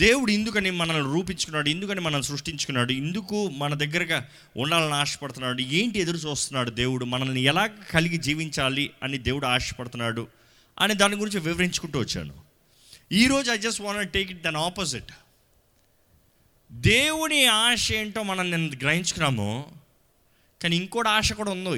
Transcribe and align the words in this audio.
దేవుడు 0.00 0.30
ఇందుకని 0.30 0.70
మనల్ని 0.70 1.14
రూపించుకున్నాడు 1.14 1.68
ఇందుకని 1.68 2.00
మనల్ని 2.00 2.22
సృష్టించుకున్నాడు 2.22 2.92
ఎందుకు 2.92 3.48
మన 3.48 3.74
దగ్గరగా 3.74 4.28
ఉండాలని 4.56 4.94
ఆశపడుతున్నాడు. 4.94 5.62
ఏంటి 5.62 5.98
ఎదురు 5.98 6.16
చూస్తున్నాడు 6.16 6.70
దేవుడు? 6.70 7.04
మనల్ని 7.04 7.40
ఎలా 7.42 7.66
కలిగి 7.66 8.16
జీవించాలి 8.16 8.90
అని 9.02 9.18
దేవుడు 9.18 9.46
ఆశపడుతున్నాడు 9.46 10.26
అని 10.78 10.94
దాని 10.94 11.16
గురించి 11.16 11.40
వివరించుకుంటూ 11.40 11.98
వచ్చాను. 11.98 12.34
ఈరోజు 13.12 13.50
I 13.52 13.56
just 13.56 13.80
want 13.80 14.12
take 14.12 14.30
it 14.30 14.42
than 14.42 14.56
opposite 14.56 15.12
దేవుని 16.72 17.46
ఆశ 17.46 17.92
ఏంటో 17.92 18.22
మనం 18.22 18.50
నేను 18.50 18.66
గ్రహించుకున్నాము 18.66 19.72
కానీ 20.62 20.76
ఇంకోటి 20.76 21.08
ఆశ 21.08 21.32
కూడా 21.32 21.50
ఉందో 21.50 21.76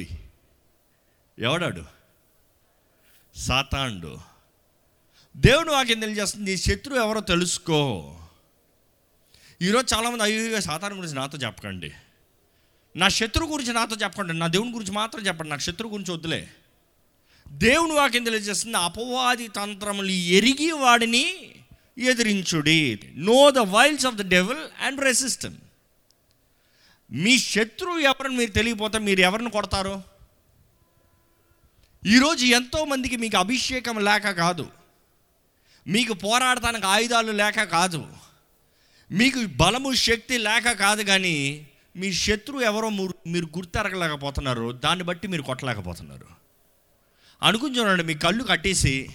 ఎవడాడు? 1.39 1.85
సాతాండు 3.37 4.32
దేవుడు 5.37 5.71
వాక్యం 5.71 6.01
తెలియజేస్తుంది 6.01 6.51
నీ 6.51 6.57
శత్రువు 6.57 6.99
ఎవరో 6.99 7.21
తెలుసుకో. 7.21 8.15
ఈరోజు 9.63 9.95
చాలామంది 9.95 10.23
అయ్యో 10.23 10.61
సాతాను 10.61 10.97
గురించి 10.97 11.15
నాతో 11.15 11.39
చెప్పకండి. 11.39 11.93
నా 12.97 13.09
శత్రువు 13.09 13.53
గురించి 13.53 13.73
నాతో 13.73 13.97
చెప్పండి 13.97 14.33
నా 14.33 14.47
దేవుని 14.47 14.73
గురించి 14.73 14.93
మాత్రం 14.93 15.27
చెప్పండి 15.27 15.51
నాకు 15.51 15.61
శత్రువు 15.61 15.93
గురించి 15.93 16.15
వద్దులే. 16.15 16.49
దేవుని 17.49 17.93
వాక్యం 17.93 18.25
తెలియజేస్తుంది 18.25 18.77
అపవాది 18.77 19.49
తంత్రములు 19.49 20.11
ఎరిగి 20.11 20.73
వాడిని 20.73 21.55
ఎదిరించుడి. 21.99 22.99
Know 23.17 23.51
the 23.51 23.59
wiles 23.59 24.07
of 24.07 24.15
the 24.15 24.31
devil 24.31 24.83
and 24.83 25.01
resistant 25.01 25.61
మీ 27.13 27.39
శత్రువు 27.39 27.99
ఎవరని 27.99 28.37
మీరు 28.37 28.51
తెలియపోతే 28.51 28.99
మీరు 28.99 29.21
ఎవరిని 29.21 29.51
కొడతారు? 29.51 30.03
ఈరోజు 32.07 32.45
ఎంతోమందికి 32.47 33.17
మీకు 33.17 33.37
అభిషేకం 33.37 34.05
లేక 34.05 34.31
కాదు. 34.31 34.82
మీకు 35.87 36.13
పోరాడటానికి 36.13 36.87
ఆయుధాలు 36.87 37.33
లేక 37.33 37.63
కాదు. 37.63 38.09
మీకు 39.11 39.45
బలము 39.47 39.95
శక్తి 39.95 40.39
లేక 40.39 40.73
కాదు 40.73 41.03
కానీ 41.03 41.69
మీ 41.97 42.13
శత్రువు 42.13 42.61
ఎవరో 42.61 42.89
మీరు 42.89 43.15
మీరు 43.27 43.47
గుర్తెరగలేకపోతున్నారు. 43.47 44.73
దాన్ని 44.73 45.05
బట్టి 45.05 45.29
మీరు 45.29 45.43
కొట్టలేకపోతున్నారు. 45.43 46.27
అనుకుని 47.43 47.79
చూడండి 47.79 48.03
మీ 48.03 48.15
కళ్ళు 48.15 48.45
కట్టేసి 48.45 49.11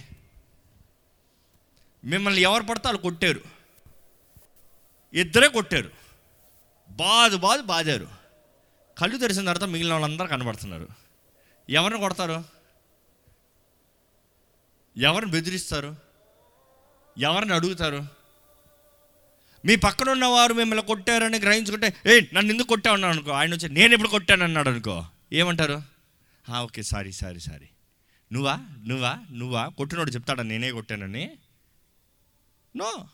మిమ్మల్ని 2.04 2.42
ఎవరు 2.42 2.62
పడితే 2.62 2.88
వాళ్ళు 2.88 3.02
కొట్టారు. 3.02 3.40
ఇద్దరే 5.14 5.48
కొట్టారు. 5.48 5.90
బాదు 6.90 7.36
బాదు 7.36 7.62
బాదారు. 7.62 8.08
కళ్ళు 8.98 9.18
తెరిచిన 9.18 9.52
తర్వాత 9.52 9.70
మిగిలిన 9.70 9.92
వాళ్ళందరూ 9.92 10.26
కనబడుతున్నారు. 10.26 10.88
ఎవరిని 11.70 12.00
కొడతారు? 12.00 12.44
ఎవరిని 14.96 15.30
బెదిరిస్తారు? 15.30 16.07
ఎవరిని 17.18 17.54
అడుగుతారు? 17.54 18.06
మీ 19.64 19.76
పక్కన 19.76 20.10
ఉన్నవారు 20.10 20.54
మిమ్మల్ని 20.54 20.86
కొట్టారని 20.86 21.38
గ్రహించుకుంటే 21.38 21.96
ఏ 22.06 22.20
నన్ను 22.34 22.52
ఎందుకు 22.52 22.68
కొట్టా 22.68 22.92
ఉన్నాను 22.92 23.14
అనుకో? 23.14 23.30
ఆయన 23.30 23.54
వచ్చి 23.54 23.68
నేను 23.68 23.92
ఎప్పుడు 23.92 24.08
కొట్టాను 24.08 24.44
అన్నాడు 24.44 24.68
అనుకో. 24.68 25.04
ఏమంటారు? 25.32 25.82
Okay 26.62 26.82
sorry 26.82 27.12
sorry 27.12 27.40
sorry. 27.40 27.66
నువ్వా? 28.32 28.58
నువ్వా? 28.86 29.18
నువ్వా? 29.32 29.66
కొట్టినోడు 29.66 30.10
చెప్తాడా 30.10 30.42
నేనే 30.42 30.72
కొట్టానని? 30.72 31.30
నో. 32.76 33.04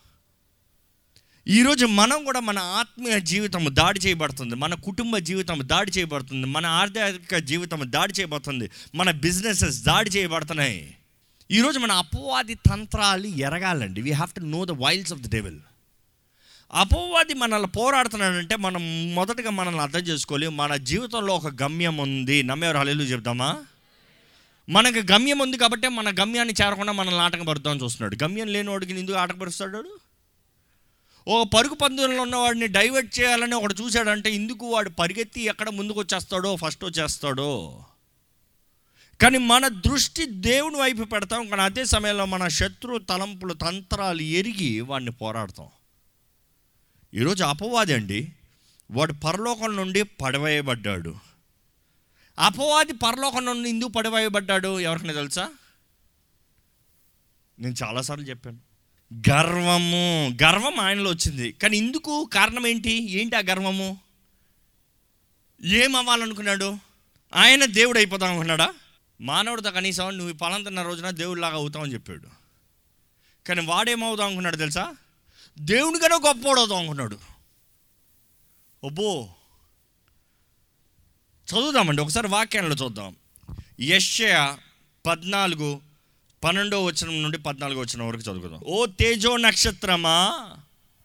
ఈరోజు 1.48 1.86
మనం 1.86 2.24
కూడా 2.24 2.40
మన 2.40 2.58
ఆత్మీయ 2.58 3.20
జీవితం 3.20 3.66
దాడి 3.68 4.00
చేయబడుతుంది. 4.00 4.54
మన 4.54 4.74
కుటుంబ 4.74 5.18
జీవితం 5.18 5.58
దాడి 5.62 5.90
చేయబడుతుంది. 5.90 6.46
మన 6.46 6.66
ఆర్థిక 6.66 7.36
జీవితం 7.36 7.80
దాడి 7.84 8.12
చేయబడుతుంది. 8.12 8.70
మన 8.94 9.10
బిజినెసెస్ 9.10 9.84
దాడి 9.84 10.10
చేయబడుతున్నాయి. 10.10 10.96
ఈరోజు 11.50 11.78
మన 11.78 11.92
అపవాది 11.92 12.54
తంత్రాలు 12.54 13.26
ఎరగాలండి. 13.26 14.00
We 14.02 14.10
have 14.10 14.34
to 14.34 14.40
know 14.40 14.64
the 14.64 14.70
wiles 14.70 15.12
of 15.12 15.20
the 15.20 15.30
devil 15.30 15.58
అపవాది 16.72 17.34
మనల్ని 17.34 17.68
పోరాడుతున్నాడంటే 17.68 18.56
మనం 18.56 19.14
మొదటగా 19.14 19.50
మనల్ని 19.50 19.80
అర్థం 19.80 20.00
చేసుకోవాలి. 20.00 20.48
మన 20.48 20.76
జీవితంలో 20.76 21.34
ఒక 21.34 21.62
గమ్యం 21.62 21.96
ఉంది. 21.96 22.42
నమ్మేవారు 22.42 22.78
హలేలు 22.78 23.02
చెప్దామా? 23.02 23.64
మనకు 24.68 25.12
గమ్యం 25.12 25.38
ఉంది 25.38 25.56
కాబట్టి 25.56 25.88
మన 25.88 26.10
గమ్యాన్ని 26.20 26.54
చేరకుండా 26.62 26.92
మనల్ని 26.92 27.20
ఆటంకపడుతామని 27.20 27.82
చూస్తున్నాడు. 27.82 28.24
గమ్యం 28.24 28.48
లేనివాడికి 28.48 28.98
ఎందుకు 28.98 29.16
ఆటంకపరుస్తాడు 29.16 29.76
వాడు? 29.76 29.98
ఓ 31.28 31.44
పరుగు 31.44 31.74
పందులలో 31.74 32.22
ఉన్నవాడిని 32.22 32.66
డైవర్ట్ 32.66 33.20
చేయాలని 33.20 33.54
ఒకడు 33.54 33.74
చూశాడంటే 33.74 34.34
ఇందుకు 34.34 34.66
వాడు 34.66 34.90
పరిగెత్తి 34.90 35.42
ఎక్కడ 35.42 35.68
ముందుకు 35.68 36.00
వచ్చేస్తాడో 36.00 36.56
ఫస్ట్ 36.56 36.84
వచ్చేస్తాడో? 36.84 37.84
కానీ 39.20 39.38
మన 39.38 39.68
దృష్టి 39.68 40.26
దేవుని 40.26 40.76
వైపు 40.76 41.04
పెడతాం 41.04 41.48
కానీ 41.48 41.62
అదే 41.62 41.84
సమయంలో 41.84 42.24
మన 42.24 42.48
శత్రు 42.48 42.98
తలంపులు 42.98 43.54
తంత్రాలు 43.54 44.20
ఎరిగి 44.20 44.80
వాడిని 44.80 45.10
పోరాడతాం. 45.10 45.68
ఈరోజు 47.14 47.44
అపవాది 47.44 47.94
అండి 47.94 48.32
వాడు 48.90 49.12
పరలోకం 49.12 49.76
నుండి 49.76 50.02
పడవేయబడ్డాడు. 50.02 51.14
అపవాది 52.38 52.92
పరలోకం 52.92 53.44
నుండి 53.44 53.68
ఎందుకు 53.68 53.90
పడవేయబడ్డాడు 53.90 54.80
ఎవరికైనా 54.80 55.12
తెలుసా? 55.12 55.48
నేను 57.58 57.74
చాలాసార్లు 57.82 58.24
చెప్పాను. 58.24 58.58
గర్వము 59.30 60.36
గర్వం 60.42 60.80
ఆయనలో 60.80 61.10
వచ్చింది. 61.10 61.52
కానీ 61.52 61.76
ఇందుకు 61.76 62.24
కారణం 62.24 62.66
ఏంటి? 62.66 63.12
ఏంటి 63.12 63.36
ఆ 63.36 63.40
గర్వము? 63.40 63.98
ఏమవ్వాలనుకున్నాడు? 65.64 66.78
ఆయన 67.34 67.64
దేవుడు 67.64 67.98
అయిపోదాం 67.98 68.28
అనుకున్నాడా? 68.28 68.74
మానవుడితో 69.20 69.70
కనీసం 69.70 70.18
నువ్వు 70.18 70.34
ఈ 70.34 70.64
తిన్న 70.64 70.82
రోజున 70.82 71.10
దేవుడిలాగా 71.10 71.54
అవుతావని 71.54 71.92
చెప్పాడు. 71.92 72.28
కానీ 73.48 73.66
వాడేమవుతాం 73.66 74.26
అనుకున్నాడు 74.26 74.56
తెలుసా? 74.56 74.94
దేవుడికనే 75.58 76.14
గొప్ప 76.14 76.48
అవుతాం 76.58 76.78
అనుకున్నాడు. 76.78 77.18
అబ్బో! 78.84 79.28
చదువుదామండి 81.50 82.02
ఒకసారి 82.02 82.28
వాక్యాలను 82.28 82.74
చూద్దాం. 82.74 83.16
యశ్య 83.80 84.56
పద్నాలుగు 85.06 85.80
పన్నెండో 86.44 86.84
వచనం 86.84 87.22
నుండి 87.22 87.38
పద్నాలుగో 87.38 87.80
వచనం 87.80 88.08
వరకు 88.08 88.20
చదువుకుందాం. 88.20 88.60
ఓ 88.66 88.86
తేజో 88.86 89.36
నక్షత్రమా? 89.36 90.40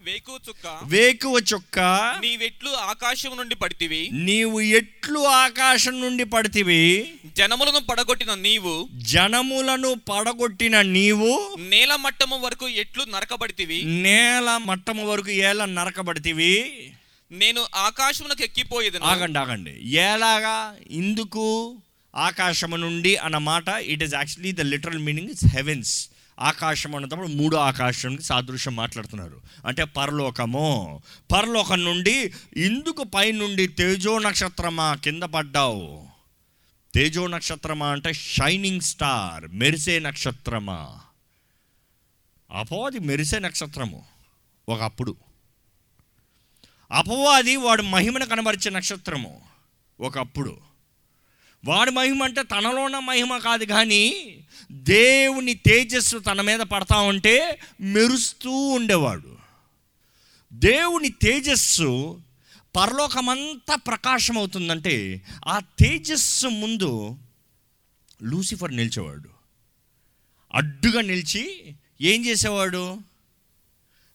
వేకు 0.09 0.39
చుక్క. 0.49 0.79
వేకువ 0.83 1.39
చొక్క. 1.53 1.79
నీవెట్లు 2.21 2.69
ఆకాశం 2.69 3.37
నుండి 3.37 3.55
పడితివి. 3.55 4.09
నీవు 4.11 4.61
ఎట్లు 4.61 5.19
ఆకాశం 5.19 6.01
నుండి 6.01 6.23
పడితివి. 6.23 7.13
జనములను 7.37 7.79
పడగొట్టిన 7.79 8.33
నీవు. 8.33 8.89
జనములను 8.93 9.93
పడగొట్టిన 9.93 10.81
నీవు. 10.81 11.55
నేల 11.59 11.95
మట్టము 11.95 12.37
వరకు 12.37 12.67
ఎట్లు 12.67 13.03
నరకబడితివి. 13.03 13.83
నేల 13.83 14.59
మట్టము 14.65 15.07
వరకు 15.07 15.29
ఏల 15.29 15.65
నరకబడితివి. 15.65 16.91
నేను 17.31 17.65
ఆకాశమునకు 17.75 18.43
ఎక్కిపోయేదను. 18.43 19.03
ఆగండి 19.03 19.39
ఆగండి. 19.39 19.89
ఎలాగా 19.89 20.75
ఇందుకు 20.91 21.77
ఆకాశము 22.15 22.75
నుండి 22.75 23.15
అన్న 23.15 23.37
మాట 23.37 23.67
it 23.67 24.03
is 24.03 24.13
actually 24.13 24.51
the 24.51 24.61
literal 24.61 24.99
meaning 24.99 25.29
is 25.29 25.55
heavens 25.55 26.09
ఆకాశం 26.39 26.95
అన్నప్పుడు 26.95 27.27
మూడో 27.27 27.57
ఆకాశానికి 27.57 28.23
సాదృశ్యం 28.23 28.75
మాట్లాడుతున్నారు. 28.75 29.41
అంటే 29.66 29.83
పరలోకము. 29.83 31.01
పరలోకం 31.31 31.83
నుండి 31.83 32.33
ఇందుకు 32.57 33.03
పైనుండి 33.03 33.67
తేజో 33.67 34.17
నక్షత్రమా 34.19 34.95
కింద 34.95 35.23
పడ్డావు? 35.23 36.07
తేజో 36.95 37.27
నక్షత్రమా 37.27 37.88
అంటే 37.88 38.13
షైనింగ్ 38.13 38.81
స్టార్ 38.81 39.47
మెరిసే 39.47 40.00
నక్షత్రమా? 40.00 41.00
అపవాది 42.51 43.00
మెరిసే 43.00 43.39
నక్షత్రము 43.39 44.06
ఒకప్పుడు. 44.69 45.16
అపవాది 46.91 47.56
వాడు 47.56 47.81
మహిమను 47.81 48.25
కనబరిచే 48.25 48.71
నక్షత్రము 48.71 49.41
ఒకప్పుడు. 50.00 50.69
వాడి 51.65 51.91
మహిమ 51.91 52.23
అంటే 52.23 52.43
తనలో 52.43 52.83
ఉన్న 52.83 52.99
మహిమ 52.99 53.37
కాదు 53.37 53.63
కానీ 53.63 54.37
దేవుని 54.71 55.53
తేజస్సు 55.53 56.17
తన 56.17 56.41
మీద 56.41 56.59
పడతా 56.59 57.01
ఉంటే 57.01 57.59
మెరుస్తూ 57.81 58.51
ఉండేవాడు. 58.51 59.37
దేవుని 60.53 61.09
తేజస్సు 61.09 62.21
పరలోకమంతా 62.75 63.75
ప్రకాశం 63.75 64.38
అవుతుందంటే 64.38 65.21
ఆ 65.47 65.59
తేజస్సు 65.59 66.47
ముందు 66.47 67.17
లూసిఫర్ 68.23 68.75
నిలిచేవాడు. 68.75 69.29
అడ్డుగా 70.53 71.01
నిలిచి 71.01 71.75
ఏం 72.01 72.25
చేసేవాడు? 72.25 72.97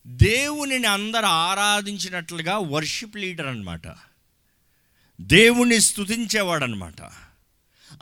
దేవునిని 0.06 0.86
అందరు 0.86 1.26
ఆరాధించినట్లుగా 1.26 2.58
వర్షిప్ 2.58 3.16
లీడర్ 3.16 3.46
అనమాట 3.46 3.82
దేవుణ్ణి 5.20 5.80
స్థుతించేవాడు 5.80 6.64
అనమాట 6.64 7.02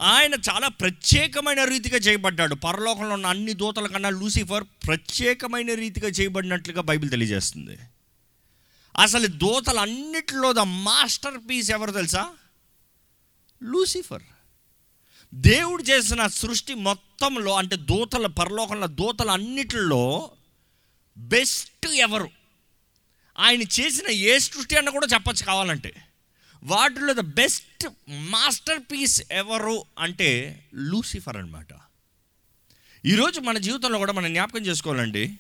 ఆయన 0.01 0.35
చాలా 0.35 0.69
ప్రత్యేకమైన 0.69 1.65
రీతిగా 1.65 1.97
చేయబడ్డాడు. 1.97 2.55
పరలోకంలో 2.55 3.15
ఉన్న 3.15 3.27
అన్ని 3.27 3.53
దూతల 3.53 3.87
కన్నా 3.87 4.09
లూసిఫర్ 4.09 4.65
ప్రత్యేకమైన 4.87 5.75
రీతిగా 5.75 6.09
చేయబడినట్లుగా 6.09 6.81
బైబిల్ 6.81 7.11
తెలియజేస్తుంది. 7.11 7.79
అసలు 8.97 9.27
దూతలు 9.27 9.79
అన్నిటిలో 9.79 10.53
ద 10.53 10.59
మాస్టర్ 10.59 11.39
పీస్ 11.51 11.71
ఎవరు 11.71 11.93
తెలుసా? 11.93 12.31
లూసిఫర్. 13.63 14.23
దేవుడు 15.35 15.83
చేసిన 15.83 16.27
సృష్టి 16.27 16.75
మొత్తంలో 16.75 17.57
అంటే 17.57 17.77
దూతల 17.77 18.27
పరలోకంలో 18.27 18.87
దూతల 18.87 19.31
అన్నిటిలో 19.31 20.31
బెస్ట్ 21.17 21.87
ఎవరు? 21.87 22.31
ఆయన 23.39 23.63
చేసిన 23.63 24.09
ఏ 24.09 24.39
సృష్టి 24.39 24.77
అన్న 24.77 24.91
కూడా 24.91 25.07
చెప్పచ్చు 25.07 25.47
కావాలంటే. 25.47 25.95
వాటిలో 26.65 27.13
ద 27.13 27.21
బెస్ట్ 27.21 27.89
మాస్టర్ 28.09 28.79
పీస్ 28.79 29.23
ఎవరు 29.31 29.85
అంటే 29.99 30.61
లూసిఫర్ 30.75 31.37
అనమాట 31.37 31.67
ఈరోజు 33.05 33.41
మన 33.41 33.59
జీవితంలో 33.59 33.99
కూడా 33.99 34.13
మనం 34.13 34.33
జ్ఞాపకం 34.33 34.67
చేసుకోవాలండి. 34.67 35.39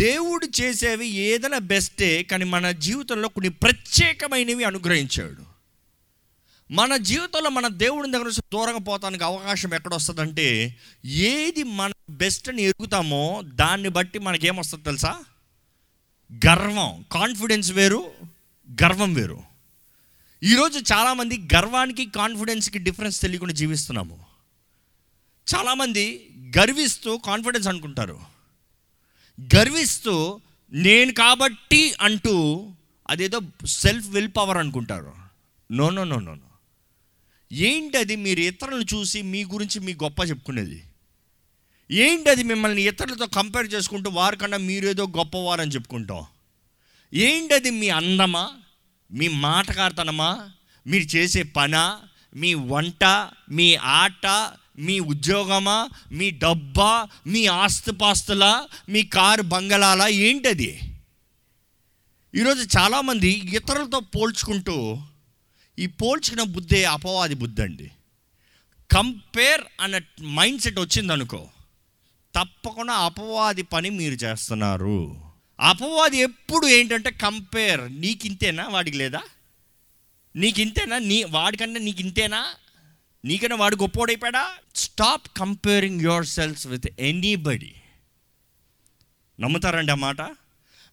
దేవుడు 0.00 0.46
చేసేవి 0.60 1.08
ఏదైనా 1.08 1.58
బెస్టే 1.58 2.22
కానీ 2.22 2.44
మన 2.44 2.70
జీవితంలో 2.70 3.28
కొన్ని 3.28 3.48
ప్రత్యేకమైనవి 3.48 4.64
అనుగ్రహించాడు. 4.64 5.42
మన 6.72 6.96
జీవితంలో 6.96 7.50
మన 7.50 7.68
దేవుడి 7.68 8.10
దగ్గర 8.10 8.24
నుంచి 8.24 8.40
దూరంగా 8.40 8.78
పోతానికి 8.78 9.24
అవకాశం 9.24 9.74
ఎక్కడ 9.74 9.94
వస్తుందంటే 9.94 10.76
ఏది 11.04 11.62
మన 11.62 11.92
బెస్ట్ 12.10 12.48
అని 12.48 12.62
ఎరుగుతామో 12.62 13.42
దాన్ని 13.44 13.88
బట్టి 13.88 14.18
మనకేమొస్తుంది 14.18 14.84
తెలుసా? 14.84 15.20
గర్వం. 16.46 17.04
కాన్ఫిడెన్స్ 17.12 17.72
వేరు 17.72 18.12
గర్వం 18.82 19.14
వేరు. 19.14 19.51
ఈరోజు 20.44 20.78
చాలామంది 20.78 21.38
గర్వానికి 21.54 22.06
కాన్ఫిడెన్స్కి 22.06 22.78
డిఫరెన్స్ 22.78 23.20
తెలియకుండా 23.20 23.54
జీవిస్తున్నాము. 23.54 24.24
చాలామంది 25.54 26.30
గర్విస్తూ 26.58 27.18
కాన్ఫిడెన్స్ 27.18 27.68
అనుకుంటారు. 27.68 28.20
గర్విస్తూ 29.40 30.40
నేను 30.72 31.12
కాబట్టి 31.12 31.94
అంటూ 32.00 32.68
అదేదో 33.10 33.40
సెల్ఫ్ 33.66 34.08
విల్ 34.08 34.28
పవర్ 34.36 34.56
అనుకుంటారు. 34.56 35.14
No 35.72 35.90
no 35.90 36.04
no 36.04 36.18
no 36.18 36.34
no. 36.34 36.50
ఏంటి 37.52 37.98
అది 37.98 38.16
మీరు 38.16 38.40
ఇతరులను 38.40 38.82
చూసి 38.82 39.22
మీ 39.22 39.44
గురించి 39.44 39.80
మీ 39.80 39.94
గొప్ప 39.94 40.24
చెప్పుకునేది? 40.24 40.84
ఏంటి 41.90 42.30
అది 42.30 42.42
మిమ్మల్ని 42.42 42.82
ఇతరులతో 42.82 43.26
కంపేర్ 43.26 43.74
చేసుకుంటూ 43.74 44.10
వారికన్నా 44.10 44.56
మీరేదో 44.56 45.06
గొప్పవారని 45.06 45.70
చెప్పుకుంటాం? 45.70 46.24
ఏంటి 47.14 47.54
అది 47.54 47.70
మీ 47.70 47.88
అందమా? 47.88 48.52
మీ 49.12 49.28
మాటకార్తనమా 49.28 50.50
మీరు 50.86 51.16
చేసే 51.16 51.42
పనా? 51.42 52.00
మీ 52.34 52.54
వంట 52.54 53.04
మీ 53.50 53.74
ఆట 53.74 54.50
మీ 54.78 55.00
ఉద్యోగమా? 55.00 55.88
మీ 56.12 56.30
డబ్బా? 56.30 57.08
మీ 57.26 57.46
ఆస్తిపాస్తుల? 57.46 58.66
మీ 58.88 59.02
కారు 59.02 59.42
బంగళాల? 59.42 60.02
ఏంటది? 60.02 60.80
ఈరోజు 62.34 62.78
చాలామంది 62.78 63.28
ఇతరులతో 63.28 64.00
పోల్చుకుంటూ 64.00 64.98
ఈ 65.78 65.86
పోల్చుకున్న 65.86 66.42
బుద్ధే 66.42 66.84
అపవాది 66.84 67.34
బుద్ధి 67.34 67.62
అండి 67.62 67.90
కంపేర్ 68.92 69.60
అన్న 69.80 70.00
మైండ్ 70.24 70.60
సెట్ 70.60 70.78
వచ్చిందనుకో 70.78 71.48
తప్పకుండా 72.34 72.92
అపవాది 72.92 73.62
పని 73.62 73.90
మీరు 73.90 74.14
చేస్తున్నారు. 74.14 75.21
అపవాది 75.62 76.16
ఎప్పుడు 76.16 76.66
ఏంటంటే 76.66 77.10
కంపేర్ 77.10 78.00
నీకు 78.00 78.26
ఇంతేనా 78.26 78.68
వాడికి 78.68 78.96
లేదా? 78.96 79.20
నీకు 80.36 80.60
ఇంతేనా 80.60 80.98
నీ 80.98 81.22
వాడికన్నా 81.22 81.80
నీకు 81.80 82.00
ఇంతేనా 82.00 82.54
నీకన్నా 83.24 83.56
వాడు 83.56 83.76
గొప్పోడైపోయాడా 83.76 84.54
stop 84.76 85.38
comparing 85.38 86.00
your 86.00 86.26
selves 86.26 86.66
with 86.66 86.86
anybody 86.98 87.74
నమ్ముతారండి 89.40 89.92
ఆ 89.92 89.94
మాట? 89.94 90.20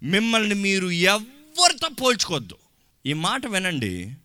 మిమ్మల్ని 0.03 0.55
మీరు 0.55 0.91
ఎవరితో 0.91 1.89
పోల్చుకోవద్దు. 1.89 2.57
ఈ 3.05 3.13
మాట 3.13 3.45
వినండి. 3.45 4.15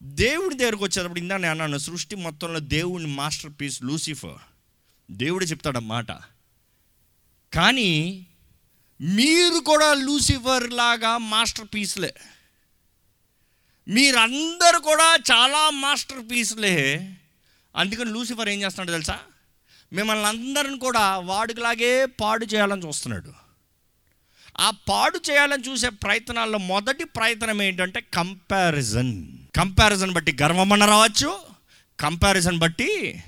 దేవుడి 0.00 0.54
దగ్గరకు 0.54 0.84
వచ్చేటప్పుడు 0.84 1.18
ఇందా 1.18 1.36
నేను 1.36 1.50
అన్నాను 1.50 1.78
సృష్టి 1.78 2.16
మొత్తంలో 2.16 2.60
దేవుని 2.60 3.06
మాస్టర్ 3.06 3.52
పీస్ 3.60 3.82
లూసిఫర్ 3.82 4.38
దేవుడు 5.10 5.44
చెప్తాడు 5.44 5.78
మాట. 5.78 6.12
కానీ 7.54 8.26
మీరు 9.04 9.60
కూడా 9.60 9.94
లూసిఫర్ 9.94 10.72
లాగా 10.72 11.18
మాస్టర్ 11.18 11.66
పీస్లే. 11.74 12.14
మీరందరూ 13.88 14.80
కూడా 14.80 15.14
చాలా 15.14 15.70
మాస్టర్ 15.70 16.30
పీస్లే. 16.30 17.10
అందుకని 17.76 18.10
లూసిఫర్ 18.10 18.48
ఏం 18.48 18.62
చేస్తున్నాడు 18.62 18.90
తెలుసా? 18.90 19.18
మిమ్మల్ని 19.92 20.26
అందరిని 20.26 20.78
కూడా 20.78 21.18
వాడికిలాగే 21.18 22.06
పాడు 22.06 22.46
చేయాలని 22.46 22.86
చూస్తున్నాడు. 22.86 23.32
ఆ 24.60 24.70
పాడు 24.70 25.20
చేయాలని 25.30 25.62
చూసే 25.62 25.88
ప్రయత్నాల్లో 25.88 26.58
మొదటి 26.58 27.04
ప్రయత్నం 27.04 27.62
ఏంటంటే 27.62 28.00
కంపారిజన్. 28.14 29.26
కంపారిజన్ 29.56 30.12
బట్టి 30.12 30.36
గర్వమన్న 30.42 30.84
రావచ్చు. 30.84 31.40
కంపారిజన్ 32.00 32.58
బట్టి 32.58 33.22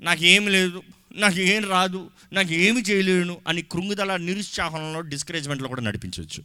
నాకు 0.00 0.24
ఏమి 0.24 0.50
లేదు. 0.50 0.82
నాకు 1.18 1.40
ఏం 1.40 1.70
రాదు 1.70 2.10
నాకు 2.32 2.52
ఏమి 2.52 2.82
చేయలేను 2.82 3.38
అని 3.48 3.62
కృంగుదల 3.62 4.16
నిరుత్సాహంలో 4.16 5.00
డిస్కరేజ్మెంట్లో 5.00 5.68
కూడా 5.68 5.82
నడిపించవచ్చు. 5.82 6.44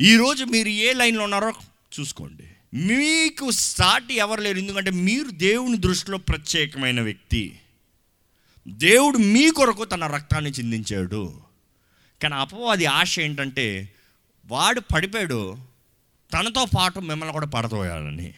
ఈరోజు 0.00 0.44
మీరు 0.44 0.68
ఏ 0.68 0.92
లైన్లో 0.92 1.24
ఉన్నారో 1.24 1.52
చూసుకోండి. 2.00 2.44
మీకు 2.74 3.50
సాటి 3.50 4.14
ఎవరు 4.14 4.40
లేరు 4.40 4.58
ఎందుకంటే 4.58 4.90
మీరు 4.90 5.30
దేవుని 5.30 5.78
దృష్టిలో 5.78 6.18
ప్రత్యేకమైన 6.18 7.00
వ్యక్తి. 7.00 7.58
దేవుడు 8.68 9.18
మీ 9.18 9.50
కొరకు 9.50 9.84
తన 9.84 10.06
రక్తాన్ని 10.06 10.50
చిందించాడు. 10.50 11.40
కానీ 12.22 12.34
అపవాది 12.34 12.86
ఆశ 12.86 13.20
ఏంటంటే 13.20 13.92
వాడు 14.46 14.80
పడిపోయాడు 14.80 15.56
తనతో 16.32 16.66
పాటు 16.76 17.00
మిమ్మల్ని 17.00 17.32
కూడా 17.32 17.46
పడతోయాలని 17.46 18.34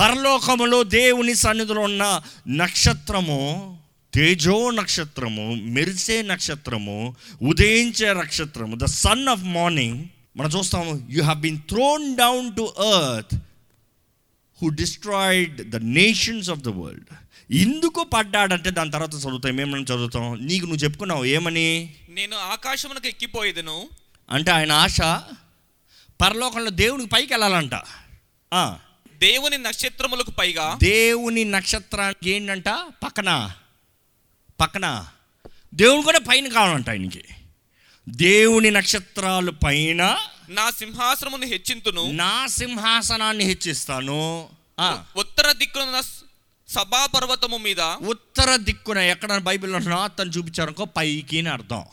పరలోకములో 0.00 0.82
దేవుని 0.82 1.34
సన్నిధిలో 1.34 1.80
ఉన్న 1.80 2.22
నక్షత్రము 2.48 3.78
తేజో 4.14 4.70
నక్షత్రము 4.70 5.54
మెరిసే 5.54 6.22
నక్షత్రము 6.22 7.16
ఉదయించే 7.42 8.14
నక్షత్రము 8.14 8.76
ద 8.76 8.84
సన్ 8.84 9.28
ఆఫ్ 9.28 9.42
మార్నింగ్ 9.42 10.04
మనం 10.36 10.50
చూస్తాము 10.50 11.06
you 11.10 11.22
have 11.22 11.38
been 11.38 11.58
thrown 11.58 12.16
down 12.16 12.56
to 12.56 12.74
earth 12.78 13.34
who 14.62 14.68
destroyed 14.68 15.70
the 15.70 15.76
nations 15.76 16.50
of 16.50 16.60
the 16.60 16.68
world 16.68 17.04
ఎందుకు 17.50 18.04
పడ్డాడంటే 18.04 18.70
దాని 18.70 18.90
తర్వాత 18.90 19.14
చదువుతాం 19.14 19.60
ఏమని 19.60 19.84
చదువుతాం? 19.84 20.46
నీకు 20.46 20.66
నువ్వు 20.66 20.84
చెప్పుకున్నావు 20.84 21.24
ఏమని? 21.24 21.94
నేను 22.08 22.36
ఆకాశమునకు 22.36 23.06
ఎక్కిపోయేదను. 23.06 23.88
అంటే 24.30 24.50
ఆయన 24.50 24.72
ఆశ 24.72 25.00
పరలోకంలో 26.20 26.70
దేవునికి 26.70 27.08
పైకి 27.08 27.32
వెళ్ళాలంట. 27.32 27.74
దేవుని 29.18 29.58
నక్షత్రములకు 29.58 30.30
పైగా 30.30 30.78
దేవుని 30.82 31.44
నక్షత్రానికి 31.44 32.30
ఏంటంట? 32.30 32.68
పక్కన. 33.04 33.52
పక్కన 34.60 35.06
దేవుని 35.74 36.02
కూడా 36.02 36.18
పైన 36.18 36.48
కావాలంట 36.48 36.90
ఆయనకి. 36.90 37.24
దేవుని 38.08 38.70
నక్షత్రాలు 38.70 39.50
పైన 39.50 40.18
నా 40.48 40.70
సింహాసనమును 40.70 41.46
హెచ్చింతును. 41.46 42.12
నా 42.12 42.46
సింహాసనాన్ని 42.46 43.44
హెచ్చిస్తాను. 43.44 44.48
ఉత్తర 45.16 45.52
దిక్కున 45.52 46.02
సభా 46.68 47.06
పర్వతము 47.06 47.56
మీద 47.56 47.80
ఉత్తర 47.80 48.56
దిక్కున 48.56 48.98
ఎక్కడ 48.98 49.38
బైబిల్లో 49.38 49.78
అని 50.00 50.30
చూపించారనుకో 50.30 50.84
పైకి 50.84 51.38
అని 51.38 51.48
అర్థం. 51.48 51.84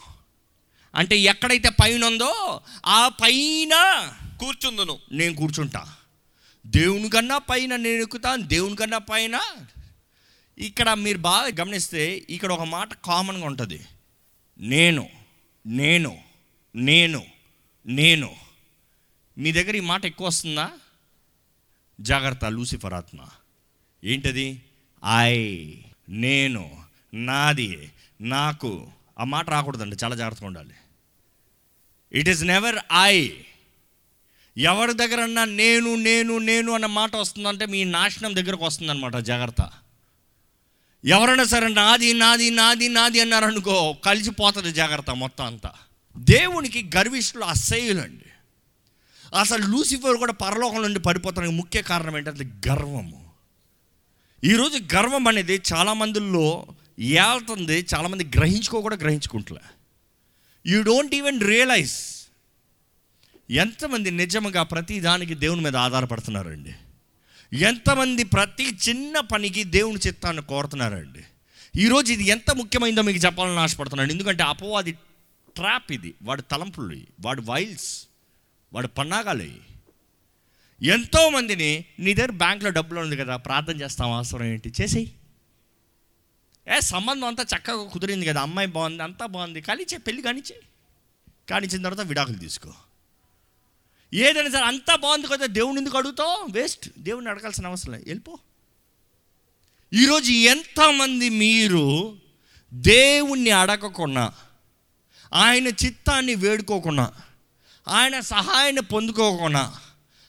అంటే 0.96 1.18
ఎక్కడైతే 1.18 1.70
పైన 1.70 2.06
ఉందో 2.06 2.62
ఆ 2.86 3.08
పైన 3.08 4.08
కూర్చుందును. 4.40 5.00
నేను 5.12 5.36
కూర్చుంటా. 5.36 5.94
దేవుని 6.66 7.10
కన్నా 7.10 7.38
పైన 7.38 7.76
నేను 7.76 8.02
ఎక్కుతాను 8.02 8.42
దేవుని 8.42 8.76
కన్నా 8.76 8.98
పైన 8.98 9.40
ఇక్కడ 10.58 10.94
మీరు 10.94 11.18
బాగా 11.18 11.48
గమనిస్తే 11.60 12.26
ఇక్కడ 12.30 12.52
ఒక 12.52 12.62
మాట 12.62 12.94
కామన్గా 12.94 13.46
ఉంటుంది. 13.46 13.86
నేను 14.60 15.10
నేను 15.66 16.18
నేను 16.76 17.26
నేను. 17.86 18.36
మీ 19.38 19.52
దగ్గర 19.52 19.76
ఈ 19.76 19.80
మాట 19.80 20.06
ఎక్కువ 20.06 20.28
వస్తుందా? 20.28 20.72
జాగ్రత్త 22.02 22.46
లూసిఫర్ 22.46 22.94
ఆత్మ. 22.94 23.26
ఏంటది? 24.04 24.62
ఐ 25.16 25.76
నేను 26.10 26.84
నాది 27.14 27.92
నాకు. 28.22 28.88
ఆ 29.20 29.24
మాట 29.24 29.50
రాకూడదండి 29.50 29.98
చాలా 30.04 30.16
జాగ్రత్తగా 30.16 30.48
ఉండాలి. 30.48 30.74
ఇట్ 32.12 32.30
ఈస్ 32.30 32.44
నెవర్ 32.44 32.76
ఐ 33.02 33.32
ఎవరి 34.58 34.94
దగ్గరన్నా 34.94 35.46
నేను 35.46 35.96
నేను 35.96 36.38
నేను 36.38 36.72
అన్న 36.72 36.86
మాట 36.86 37.16
వస్తుందంటే 37.16 37.66
మీ 37.66 37.84
నాశనం 37.84 38.36
దగ్గరకు 38.36 38.66
వస్తుందన్నమాట 38.66 39.16
జాగ్రత్త. 39.16 39.72
ఎవరైనా 41.06 41.44
సరే 41.44 41.68
నాది 41.68 42.14
నాది 42.14 42.50
నాది 42.50 42.90
నాది 42.90 43.22
అన్నారనుకో 43.22 43.96
కలిసిపోతుంది 44.06 44.72
జాగ్రత్త 44.72 45.10
మొత్తం 45.10 45.46
అంతా. 45.46 45.72
దేవునికి 46.18 46.90
గర్విష్ఠులు 46.96 47.44
అసహ్యులండి. 47.44 48.26
అసలు 49.40 49.66
లూసిఫర్ 49.66 50.18
కూడా 50.18 50.34
పరలోకం 50.34 50.82
నుండి 50.82 51.00
పడిపోతానికి 51.00 51.54
ముఖ్య 51.54 51.82
కారణం 51.82 52.18
ఏంటంటే 52.18 52.70
గర్వము. 52.70 53.32
ఈరోజు 54.44 54.96
గర్వం 54.96 55.28
అనేది 55.28 55.62
చాలామందిలో 55.74 56.68
ఏళ్తుంది 57.00 57.86
చాలామంది 57.96 58.24
గ్రహించుకో 58.24 58.82
కూడా 58.82 58.96
గ్రహించుకుంటలే. 58.96 59.60
యూ 60.68 60.82
డోంట్ 60.82 61.16
ఈవెన్ 61.16 61.42
రియలైజ్ 61.42 62.28
ఎంతమంది 63.50 64.12
నిజంగా 64.12 64.64
ప్రతి 64.64 65.00
దానికి 65.00 65.34
దేవుని 65.34 65.62
మీద 65.62 65.76
ఆధారపడుతున్నారండి. 65.76 66.74
ఎంతమంది 67.54 68.24
ప్రతి 68.24 68.78
చిన్న 68.90 69.20
పనికి 69.20 69.64
దేవుని 69.64 70.08
చిత్తాన్ని 70.08 70.44
కోరుతున్నారండి? 70.44 71.24
ఈరోజు 71.76 72.14
ఇది 72.14 72.24
ఎంత 72.24 72.52
ముఖ్యమైందో 72.52 73.02
మీకు 73.02 73.18
చెప్పాలని 73.18 73.60
ఆశపడుతున్నాను. 73.60 74.12
ఎందుకంటే 74.12 74.44
అపవాది 74.44 74.92
ట్రాప్ 75.56 75.92
ఇది. 75.92 76.14
వాడి 76.22 76.42
తలంపులు 76.42 76.98
వాడి 77.20 77.42
వైల్స్ 77.42 78.08
వాడు 78.74 78.88
పన్నాగాలు 78.88 79.42
అయ్యి. 79.42 79.62
ఎంతో 80.82 81.30
మందిని 81.30 81.86
నీ 82.00 82.14
దగ్గర 82.14 82.32
బ్యాంక్లో 82.32 82.70
డబ్బులు 82.70 83.00
ఉంది 83.00 83.18
కదా 83.18 83.36
ప్రార్థన 83.36 83.82
చేస్తాం 83.82 84.12
అవసరం 84.12 84.44
ఏంటి? 84.44 84.74
చేసేయి. 84.82 85.14
ఏ 86.68 86.80
సంబంధం 86.80 87.28
అంతా 87.28 87.46
చక్కగా 87.58 87.90
కుదిరింది 87.90 88.26
కదా 88.26 88.42
అమ్మాయి 88.42 88.68
బాగుంది 88.68 89.04
అంతా 89.04 89.26
బాగుంది 89.26 89.62
కానీ 89.62 89.86
పెళ్ళి 89.98 90.22
కానిచ్చే 90.22 90.56
కానిచ్చిన 91.50 91.84
తర్వాత 91.84 92.08
విడాకులు 92.08 92.38
తీసుకో. 92.38 92.74
ఏదైనా 94.14 94.50
సరే 94.50 94.66
అంతా 94.66 94.96
బాగుంది 94.96 95.28
కదా 95.28 95.46
దేవుని 95.46 95.78
ఎందుకు 95.78 95.98
అడుగుతావు? 95.98 96.48
వేస్ట్ 96.52 96.90
దేవుని 97.00 97.30
అడగాల్సిన 97.30 97.68
అవసరం 97.68 97.94
లేదు. 97.94 98.06
వెళ్ళిపో. 98.06 98.38
ఈరోజు 99.94 100.32
ఎంతమంది 100.32 101.30
మీరు 101.30 102.18
దేవుణ్ణి 102.74 103.50
అడగకుండా 103.50 104.34
ఆయన 105.34 105.68
చిత్తాన్ని 105.68 106.36
వేడుకోకుండా 106.36 107.14
ఆయన 107.88 108.20
సహాయాన్ని 108.20 108.82
పొందుకోకుండా 108.82 109.74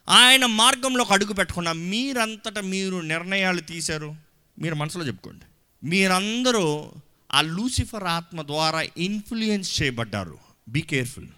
ఆయన 0.09 0.47
మార్గంలోకి 0.47 1.13
అడుగు 1.13 1.33
పెట్టకుండా 1.33 1.73
మీరంతటా 1.73 2.61
మీరు 2.61 2.97
నిర్ణయాలు 2.97 3.61
తీశారు? 3.61 4.17
మీరు 4.59 4.75
మనసులో 4.75 5.07
చెప్పుకోండి. 5.07 5.45
మీరందరూ 5.87 6.93
ఆ 7.33 7.41
లూసిఫర్ 7.41 8.05
ఆత్మ 8.05 8.43
ద్వారా 8.43 8.83
ఇన్ఫ్లుయెన్స్ 8.97 9.83
చేయబడ్డారు. 9.83 10.39
బీ 10.69 10.81
కేర్ఫుల్ 10.81 11.29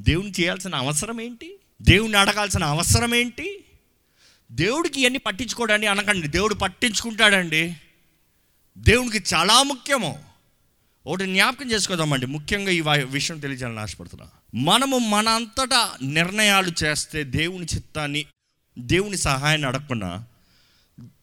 దేవుని 0.00 0.30
చేయాల్సిన 0.30 0.74
అవసరం 0.74 1.20
ఏంటి? 1.20 1.56
దేవుణ్ణి 1.82 2.18
అడగాల్సిన 2.18 2.64
అవసరం 2.64 3.14
ఏంటి? 3.14 3.64
దేవుడికి 4.52 5.00
ఇవన్నీ 5.00 5.18
పట్టించుకోడండి 5.18 5.86
అనకండి. 5.86 6.28
దేవుడు 6.28 6.54
పట్టించుకుంటాడండి. 6.54 7.76
దేవునికి 8.78 9.34
చాలా 9.34 9.62
ముఖ్యము. 9.62 10.24
ఒకటి 11.06 11.24
జ్ఞాపకం 11.24 11.70
చేసుకోదామండి. 11.70 12.26
ముఖ్యంగా 12.26 12.70
ఈ 12.70 12.80
విషయం 13.04 13.38
తెలియజేయాలని 13.38 13.80
ఆశపడుతున్నా. 13.80 14.28
మనము 14.54 14.98
మన 14.98 15.28
అంతటా 15.28 15.96
నిర్ణయాలు 16.02 16.72
చేస్తే 16.84 17.24
దేవుని 17.24 17.66
చిత్తాన్ని 17.74 18.26
దేవుని 18.78 19.16
సహాయాన్ని 19.16 19.68
అడగకుండా 19.68 20.24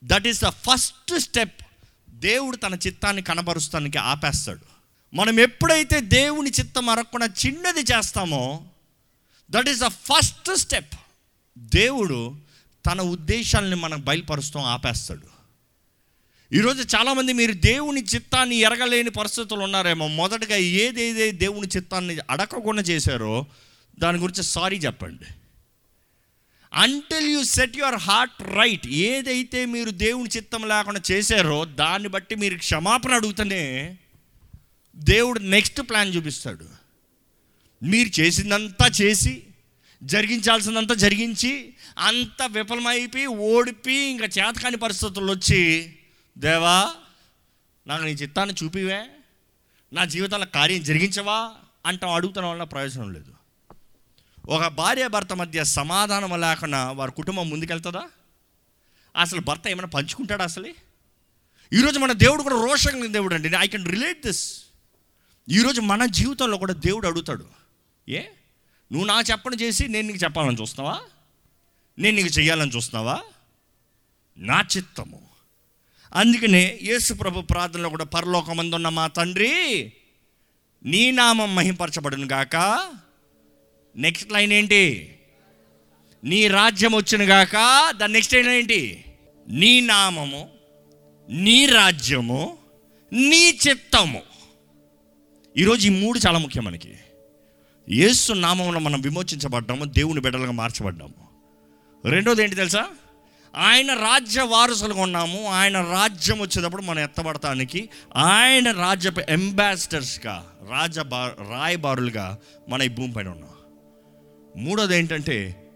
that 0.03 0.27
is 0.27 0.41
the 0.41 0.49
first 0.49 1.19
step 1.19 1.61
దేవుడు 2.09 2.57
తన 2.57 2.73
చిత్తాన్ని 2.87 3.21
కనబరుస్తానికి 3.21 3.97
ఆపేస్తాడు. 3.97 4.77
మనం 5.13 5.39
ఎప్పుడైతే 5.39 6.01
దేవుని 6.01 6.49
చిత్తం 6.49 6.89
అరగకుండా 6.89 7.25
చిన్నది 7.25 7.79
చేస్తామో 7.79 8.66
that 9.51 9.69
is 9.69 9.79
the 9.79 9.87
first 9.87 10.55
step 10.55 10.93
దేవుడు 11.57 12.35
తన 12.85 13.01
ఉద్దేశాలని 13.01 13.75
మనకు 13.75 13.99
బయలుపరుస్తాం 13.99 14.63
ఆపేస్తాడు. 14.63 15.37
ఈరోజు 16.55 16.97
చాలామంది 16.97 17.33
మీరు 17.33 17.53
దేవుని 17.53 18.03
చిత్తాన్ని 18.03 18.55
ఎరగలేని 18.55 19.09
పరిస్థితులు 19.09 19.59
ఉన్నారేమో. 19.59 20.07
మొదటగా 20.07 20.55
ఏదేదే 20.55 21.31
దేవుని 21.31 21.67
చిత్తాన్ని 21.67 22.17
అడగకుండా 22.29 22.81
చేశారో 22.81 23.45
దాని 23.99 24.17
గురించి 24.17 24.43
సారీ 24.43 24.77
చెప్పండి. 24.77 25.25
Until 26.73 27.29
you 27.29 27.43
set 27.43 27.77
your 27.77 27.95
heart 27.95 28.41
right 28.41 28.87
ఏదైతే 28.87 29.65
మీరు 29.65 29.89
దేవుని 29.89 30.29
చిత్తం 30.37 30.67
లేకుండా 30.67 31.01
చేశారో 31.11 31.65
దాన్ని 31.65 32.09
బట్టి 32.09 32.35
మీరు 32.35 32.57
క్షమాపణ 32.57 33.13
అడుగుతూనే 33.13 33.97
దేవుడు 34.95 35.39
నెక్స్ట్ 35.39 35.81
ప్లాన్ 35.81 36.15
చూపిస్తాడు. 36.15 36.76
మీరు 37.83 38.19
చేసిందంతా 38.19 38.87
చేసి 39.01 39.43
జరిగించాల్సిందంతా 40.03 40.95
జరిగించి 40.95 41.73
అంత 41.97 42.43
విఫలమైపోయి 42.43 43.25
ఓడిపి 43.25 43.93
ఇంకా 43.93 44.25
చేతకాని 44.25 44.77
పరిస్థితుల్లో 44.77 45.33
వచ్చి 45.33 45.95
దేవా 46.37 46.93
నాకు 47.87 48.03
నీ 48.03 48.11
చిత్తాన్ని 48.11 48.55
చూపివే 48.63 49.05
నా 49.93 50.05
జీవితంలో 50.05 50.45
కార్యం 50.45 50.83
జరిగించవా 50.83 51.51
అంటాం 51.85 52.11
అడుగుతున్న 52.11 52.47
వల్ల 52.47 52.63
ప్రయోజనం 52.63 53.13
లేదు. 53.13 53.33
ఒక 54.49 54.67
భార్య 54.67 55.07
భర్త 55.07 55.33
మధ్య 55.33 55.63
సమాధానం 55.63 56.41
లేకుండా 56.41 56.91
వారి 56.91 57.11
కుటుంబం 57.11 57.49
ముందుకెళ్తుందా? 57.49 58.03
అసలు 59.15 59.41
భర్త 59.41 59.67
ఏమైనా 59.67 59.87
పంచుకుంటాడా 59.87 60.43
అసలు? 60.43 60.73
ఈరోజు 61.73 61.99
మన 61.99 62.11
దేవుడు 62.11 62.43
కూడా 62.43 62.55
రోషంగా 62.55 63.07
దేవుడు 63.07 63.35
అండి 63.35 63.51
ఐ 63.59 63.67
కెన్ 63.67 63.85
రిలేట్ 63.85 64.25
దిస్ 64.25 64.63
ఈరోజు 65.49 65.81
మన 65.81 66.05
జీవితంలో 66.05 66.57
కూడా 66.57 66.73
దేవుడు 66.73 67.07
అడుగుతాడు. 67.07 67.66
ఏ? 68.09 68.19
నువ్వు 68.91 69.05
నా 69.05 69.21
చెప్పని 69.21 69.57
చేసి 69.61 69.87
నేను 69.87 70.07
నీకు 70.07 70.23
చెప్పాలని 70.23 70.61
చూస్తున్నావా? 70.61 71.01
నేను 71.99 72.15
నీకు 72.17 72.39
చెయ్యాలని 72.39 72.71
చూస్తున్నావా? 72.75 73.21
నా 74.37 74.65
చిత్తము. 74.77 75.21
అందుకనే 76.13 76.79
యేసు 76.83 77.13
ప్రభు 77.13 77.41
ప్రార్థనలో 77.41 77.89
కూడా 77.89 78.03
పరలోకమందున్న 78.03 78.89
మా 78.89 79.07
తండ్రి 79.07 79.93
నీ 80.85 81.11
నామం 81.11 81.55
మహింపరచబడును 81.55 82.27
గాక. 82.31 82.55
నెక్స్ట్ 83.95 84.31
లైన్ 84.31 84.53
ఏంటి? 84.53 85.15
నీ 86.23 86.47
రాజ్యం 86.47 86.95
వచ్చిన 86.95 87.29
గాక. 87.31 87.55
దాని 87.91 88.13
నెక్స్ట్ 88.13 88.33
లైన్ 88.33 88.47
ఏంటి? 88.47 89.05
నీ 89.49 89.81
నామము 89.81 90.49
నీ 91.29 91.65
రాజ్యము 91.65 92.57
నీ 93.13 93.59
చిత్తము. 93.69 94.21
ఈరోజు 95.57 95.87
ఈ 95.87 95.89
మూడు 95.89 96.19
చాలా 96.27 96.39
ముఖ్యం 96.39 96.63
మనకి. 96.63 96.95
యేసు 97.89 98.33
నామంలో 98.33 98.79
మనం 98.79 99.01
విమోచించబడ్డాము 99.01 99.85
దేవుని 99.85 100.21
బిడ్డలుగా 100.21 100.51
మార్చబడ్డాము. 100.51 101.27
రెండోది 102.09 102.43
ఏంటి 102.43 102.55
తెలుసా? 102.55 102.85
ఆయన 103.55 103.93
రాజ్య 103.93 104.41
వారసులుగా 104.41 105.01
ఉన్నాము 105.01 105.45
ఆయన 105.45 105.81
రాజ్యం 105.81 106.39
వచ్చేటప్పుడు 106.39 106.81
మనం 106.81 106.99
ఎత్తబడటానికి 106.99 107.89
ఆయన 108.15 108.71
రాజ్య 108.71 109.11
అంబాసిడర్స్గా 109.29 110.45
రాజ 110.69 110.99
రాయబారులుగా 111.49 112.37
మన 112.69 112.81
ఈ 112.81 112.87
భూమిపైన 112.87 113.27
ఉన్నాం. 113.27 113.49
మూడోది 114.63 114.97
ఏంటంటే 114.97 115.69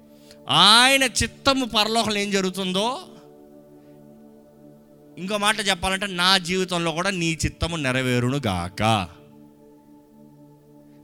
ఆయన 0.49 1.03
చిత్తము 1.03 1.65
పరలోకంలో 1.65 2.19
ఏం 2.19 2.31
జరుగుతుందో 2.31 3.01
ఇంకో 5.17 5.37
మాట 5.37 5.55
చెప్పాలంటే 5.59 6.07
నా 6.07 6.37
జీవితంలో 6.37 6.91
కూడా 6.91 7.09
నీ 7.09 7.37
చిత్తము 7.45 7.75
నెరవేరును 7.75 8.41
గాక. 8.47 9.07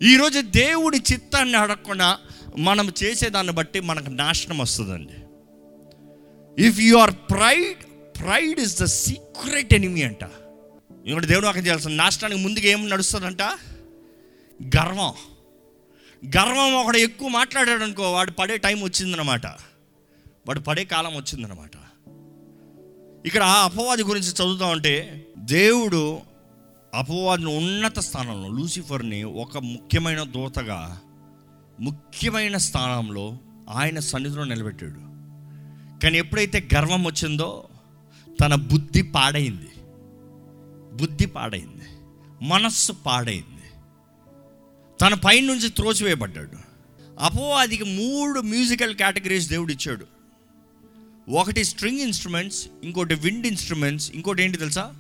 ఈరోజు 0.04 0.42
దేవుడి 0.42 1.02
చిత్తాన్ని 1.14 1.58
అడగకుండా 1.58 2.20
మనం 2.58 2.94
చేసేదాన్ని 3.04 3.54
బట్టి 3.54 3.80
మనకు 3.80 4.10
నాశనం 4.10 4.58
వస్తుందండి. 4.58 5.14
If 6.68 6.80
you 6.80 6.98
are 6.98 7.14
pride 7.32 7.84
pride 8.20 8.60
is 8.60 8.82
the 8.82 8.86
secret 8.86 9.74
enemy 9.74 10.04
అంట. 10.04 10.24
ఇంకోటి 11.06 11.26
దేవుడు 11.26 11.46
అక్కడ 11.46 11.66
చేయాల్సిన 11.66 11.92
నాశనానికి 11.92 12.42
ముందుగా 12.42 12.66
ఏం 12.66 12.90
నడుస్తుందంట? 12.90 13.42
గర్వం. 14.78 15.14
గర్వం 16.26 16.74
ఒకడు 16.74 16.98
ఎక్కువ 16.98 17.28
మాట్లాడాడు 17.28 17.84
అనుకో 17.84 18.12
వాడు 18.12 18.32
పడే 18.32 18.58
టైం 18.58 18.82
వచ్చిందనమాట 18.82 19.46
వాడు 20.48 20.60
పడే 20.60 20.86
కాలం 20.86 21.16
వచ్చిందనమాట 21.16 21.72
ఇక్కడ 23.26 23.44
ఆ 23.44 23.64
అపవాది 23.64 24.04
గురించి 24.04 24.28
చదువుతా 24.28 24.66
ఉంటే 24.66 25.26
దేవుడు 25.38 26.20
అపవాదిని 26.94 27.58
ఉన్నత 27.58 28.00
స్థానంలో 28.00 28.50
లూసిఫర్ని 28.50 29.24
ఒక 29.24 29.58
ముఖ్యమైన 29.58 30.24
దూతగా 30.24 31.00
ముఖ్యమైన 31.80 32.58
స్థానంలో 32.58 33.38
ఆయన 33.70 34.00
సన్నిధిలో 34.00 34.44
నిలబెట్టాడు. 34.44 35.00
కానీ 36.04 36.18
ఎప్పుడైతే 36.18 36.70
గర్వం 36.76 37.04
వచ్చిందో 37.04 37.68
తన 38.42 38.56
బుద్ధి 38.56 39.02
పాడైంది. 39.02 39.68
బుద్ధి 40.98 41.26
పాడైంది. 41.26 41.86
మనస్సు 42.42 42.92
పాడైంది. 42.92 43.80
తన 45.02 45.14
పైనుంచి 45.14 45.70
త్రోచివేయబడ్డాడు 45.70 46.58
అపవాదికి 47.20 47.84
మూడు 47.84 48.40
మ్యూజికల్ 48.40 48.96
కేటగిరీస్ 48.96 49.50
దేవుడు 49.50 49.72
ఇచ్చాడు. 49.72 50.06
ఒకటి 51.32 51.64
స్ట్రింగ్ 51.64 52.00
ఇన్స్ట్రుమెంట్స్ 52.00 52.68
ఇంకోటి 52.84 53.16
విండ్ 53.16 53.48
ఇన్స్ట్రుమెంట్స్ 53.48 54.12
ఇంకోటి 54.12 54.44
ఏంటి 54.44 54.58
తెలుసా? 54.58 54.94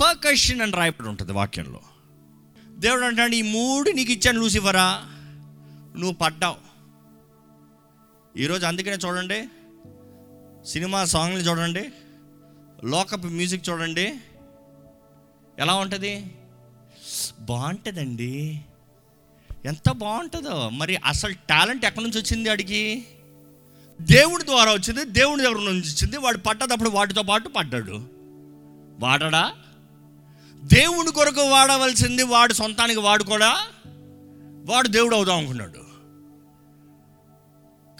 పర్కషన్ 0.00 0.60
అని 0.60 0.72
రాయబడి 0.72 1.08
ఉంటుంది 1.08 1.32
వాక్యంలో. 1.32 1.80
దేవుడు 2.68 3.02
అంటాడు 3.02 3.34
ఈ 3.34 3.42
మూడు 3.42 3.90
నీకు 3.90 4.12
ఇచ్చాను 4.12 4.40
లూసిఫరా 4.40 5.02
నువ్వు 5.96 6.12
పడ్డావు. 6.12 6.56
ఈరోజు 8.38 8.66
అందుకనే 8.66 8.92
చూడండి 8.92 9.48
సినిమా 10.66 11.04
సాంగ్లు 11.04 11.38
చూడండి 11.38 11.92
లోకప్ 12.84 13.26
మ్యూజిక్ 13.26 13.68
చూడండి 13.68 14.14
ఎలా 15.58 15.74
ఉంటుంది? 15.74 16.30
బాగుంటుందండి. 17.40 18.60
ఎంత 19.64 19.92
బాగుంటుందో. 19.92 20.68
మరి 20.68 20.96
అసలు 20.96 21.34
టాలెంట్ 21.48 21.84
ఎక్కడి 21.84 22.04
నుంచి 22.04 22.20
వచ్చింది 22.20 22.48
అడిగి 22.48 23.04
దేవుడి 24.00 24.44
ద్వారా 24.44 24.72
వచ్చింది 24.72 25.04
దేవుడి 25.04 25.42
దగ్గర 25.42 25.56
నుంచి 25.56 25.80
వచ్చింది 25.80 26.16
వాడు 26.16 26.38
పడ్డదప్పుడు 26.38 26.90
వాటితో 26.90 27.22
పాటు 27.22 27.48
పడ్డాడు. 27.48 28.08
వాడడా? 28.98 29.54
దేవుని 30.66 31.12
కొరకు 31.12 31.40
వాడవలసింది 31.40 32.22
వాడు 32.22 32.52
సొంతానికి 32.52 33.00
వాడు 33.00 33.24
కూడా 33.24 33.66
వాడు 34.64 34.88
దేవుడు 34.88 35.16
అవుదాం 35.16 35.38
అనుకున్నాడు. 35.38 35.86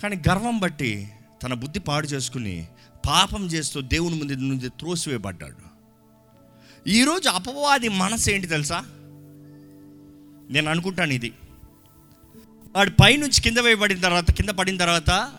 కానీ 0.03 0.17
గర్వం 0.17 0.59
బట్టి 0.59 1.13
తన 1.43 1.55
బుద్ధి 1.55 1.79
పాడు 1.79 2.07
చేసుకుని 2.07 2.69
పాపం 3.07 3.47
చేస్తూ 3.47 3.81
దేవుని 3.81 4.15
ముందు 4.15 4.33
నుంచి 4.33 4.69
త్రోసివేయబడ్డాడు. 4.69 5.77
ఈరోజు 6.89 7.29
అపవాది 7.29 7.89
మనసు 7.89 8.31
ఏంటి 8.31 8.47
తెలుసా? 8.47 8.81
నేను 10.51 10.71
అనుకుంటాను 10.71 11.13
ఇది. 11.13 11.33
వాడు 12.77 12.91
పైనుంచి 12.91 13.41
కింద 13.41 13.59
వేయబడిన 13.59 14.01
తర్వాత 14.01 14.31
కింద 14.31 14.49
పడిన 14.49 14.77
తర్వాత 14.77 15.33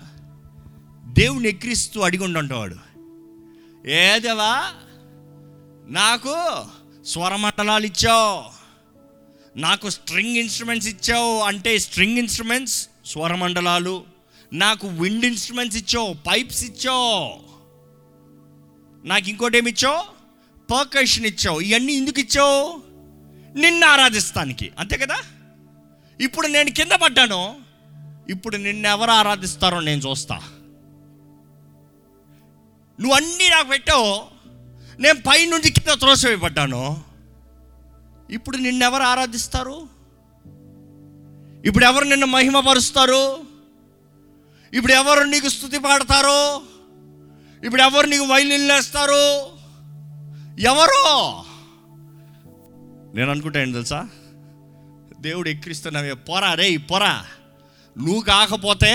దేవుని 1.05 1.49
ఎక్కిరిస్తూ 1.49 2.01
అడిగి 2.01 2.23
ఉండంటాడు. 2.23 2.75
ఏదేవా 3.89 4.73
నాకు 5.89 6.33
స్వరమండలాలు 7.07 7.85
ఇచ్చావు. 7.85 8.43
నాకు 9.59 9.89
స్ట్రింగ్ 9.89 10.37
ఇన్స్ట్రుమెంట్స్ 10.37 10.89
ఇచ్చావు 10.89 11.39
అంటే 11.39 11.79
స్ట్రింగ్ 11.79 12.17
ఇన్స్ట్రుమెంట్స్ 12.17 12.89
స్వరమండలాలు. 13.05 14.03
నాకు 14.53 14.87
విండ్ 14.87 15.25
ఇన్స్ట్రుమెంట్స్ 15.25 15.77
ఇచ్చావు 15.77 16.13
పైప్స్ 16.13 16.63
ఇచ్చావు. 16.63 17.39
నాకు 19.07 19.29
ఇంకోటి 19.29 19.57
ఏమి 19.57 19.71
ఇచ్చావు? 19.71 20.03
పర్కషన్ 20.71 21.25
ఇచ్చావు. 21.25 21.59
ఇవన్నీ 21.59 21.93
ఎందుకు 21.93 22.19
ఇచ్చావు? 22.19 22.81
నిన్ను 23.59 23.87
ఆరాధిస్తానికి. 23.87 24.71
అంతే 24.79 24.97
కదా? 24.97 25.17
ఇప్పుడు 26.21 26.47
నేను 26.47 26.71
కింద 26.71 26.91
పడ్డాను. 26.91 27.57
ఇప్పుడు 28.29 28.57
నిన్ను 28.57 28.87
ఎవరు 28.87 29.11
ఆరాధిస్తారో 29.11 29.79
నేను 29.79 30.01
చూస్తా. 30.01 30.35
నువ్వు 32.99 33.11
అన్నీ 33.11 33.49
నాకు 33.49 33.67
పెట్టావు. 33.67 34.36
నేను 34.99 35.21
పై 35.21 35.45
నుండి 35.45 35.71
కింద 35.71 35.93
త్రోసివేయబడ్డాను. 35.93 37.03
ఇప్పుడు 38.29 38.57
నిన్నెవరు 38.57 39.03
ఆరాధిస్తారు? 39.03 39.87
ఇప్పుడు 41.65 41.85
ఎవరు 41.85 42.03
నిన్ను 42.03 42.27
మహిమపరుస్తారు? 42.27 43.45
ఇప్పుడు 44.73 44.93
ఎవరు 44.93 45.23
నీకు 45.23 45.49
స్థుతి 45.49 45.77
పాడతారు? 45.77 46.61
ఇప్పుడు 47.65 47.81
ఎవరు 47.81 48.07
నీకు 48.07 48.23
వైలిన్లు 48.23 48.73
వేస్తారు 48.73 49.23
ఎవరు? 50.59 51.03
నేను 53.15 53.31
అనుకుంటా 53.31 53.59
ఏంటి 53.61 53.73
తెలుసా? 53.73 54.09
దేవుడు 55.19 55.49
ఎక్కిరిస్తున్నావే 55.49 56.13
పొరా 56.13 56.53
రే 56.53 56.77
పొరా. 56.77 57.25
నువ్వు 57.97 58.21
కాకపోతే 58.21 58.93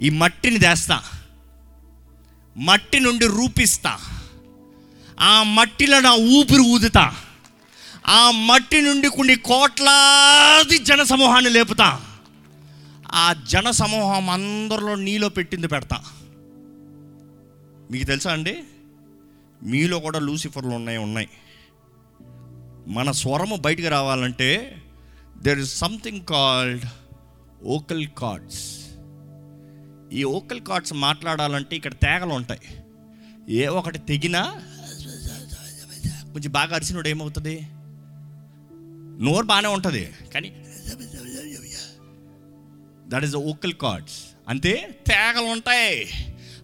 ఈ 0.00 0.10
మట్టిని 0.10 0.58
తెస్తా 0.58 1.02
మట్టి 2.56 3.00
నుండి 3.00 3.26
రూపిస్తా. 3.26 3.98
ఆ 5.22 5.42
మట్టిలో 5.42 6.00
నా 6.00 6.12
ఊపిరి 6.12 6.60
ఊదుతా. 6.60 7.14
ఆ 8.06 8.30
మట్టి 8.30 8.82
నుండి 8.82 9.08
కొన్ని 9.08 9.36
కోట్లాది 9.36 10.78
జన 10.78 11.02
సమూహాన్ని 11.02 11.50
లేపుతా. 11.50 12.00
ఆ 13.12 13.34
జన 13.48 13.70
సమూహం 13.70 14.30
అందరిలో 14.30 14.94
నీలో 14.94 15.28
పెట్టింది 15.28 15.68
పెడతా. 15.68 16.04
మీకు 17.90 18.04
తెలుసా 18.04 18.32
అండి? 18.32 18.62
మీలో 19.62 19.98
కూడా 19.98 20.18
లూసిఫర్లు 20.18 20.70
ఉన్నాయి 20.70 20.98
ఉన్నాయి. 20.98 21.28
మన 22.86 23.10
స్వరము 23.10 23.56
బయటికి 23.56 23.88
రావాలంటే 23.88 24.82
there 25.36 25.58
is 25.58 25.78
something 25.78 26.20
called 26.20 26.84
vocal 27.64 28.06
cords 28.06 28.78
ఈ 30.12 30.24
ఓకల్ 30.24 30.60
కార్డ్స్ 30.60 30.92
మాట్లాడాలంటే 30.92 31.76
ఇక్కడ 31.76 31.92
తేగలు 31.92 32.34
ఉంటాయి. 32.34 32.60
ఏ 33.48 33.66
ఒకటి 33.66 33.98
తెగినా 33.98 34.54
కొంచెం 36.32 36.52
బాగా 36.52 36.74
అరిచినోడు 36.74 37.08
ఏమవుతుంది? 37.08 37.66
నోరు 39.24 39.46
బాగానే 39.46 39.68
ఉంటుంది 39.68 40.14
కానీ 40.34 40.52
దట్ 43.08 43.24
ఈస్ 43.24 43.36
ఓకల్ 43.36 43.72
కార్డ్స్ 43.72 44.14
అంతే? 44.48 44.94
తేగలు 45.06 45.46
ఉంటాయి. 45.46 46.10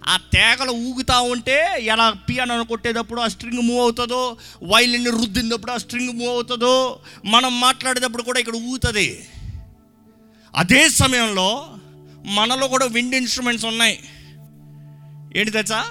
ఆ 0.09 0.17
తేగలు 0.17 0.71
ఊగుతూ 0.71 1.23
ఉంటే 1.23 1.75
ఎలా 1.79 2.11
పియానో 2.11 2.65
కొట్టేటప్పుడు 2.65 3.21
ఆ 3.21 3.29
స్ట్రింగ్ 3.29 3.63
మూవ్ 3.63 3.81
అవుతుందో 3.81 4.37
వైలిన్ 4.63 5.07
రుద్దినప్పుడు 5.07 5.73
ఆ 5.73 5.77
స్ట్రింగ్ 5.77 6.13
మూవ్ 6.19 6.31
అవుతుందో 6.31 7.01
మనం 7.25 7.61
మాట్లాడేటప్పుడు 7.61 8.23
కూడా 8.23 8.39
ఇక్కడ 8.39 8.57
ఊగుతుంది. 8.57 9.29
అదే 10.55 10.89
సమయంలో 10.89 11.77
మనలో 12.25 12.69
కూడా 12.69 12.87
విండ్ 12.87 13.15
ఇన్స్ట్రుమెంట్స్ 13.15 13.67
ఉన్నాయి. 13.67 13.99
ఏంటి 15.37 15.51
తెచ్చా 15.51 15.85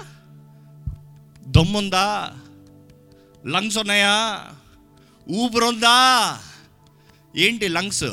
దమ్ముందా? 1.48 2.37
లంగ్స్ 3.46 3.78
ఉన్నాయా? 3.78 4.44
ఊపిరుందా 5.30 6.38
ఏంటి 7.36 7.68
లంగ్స్ 7.68 8.04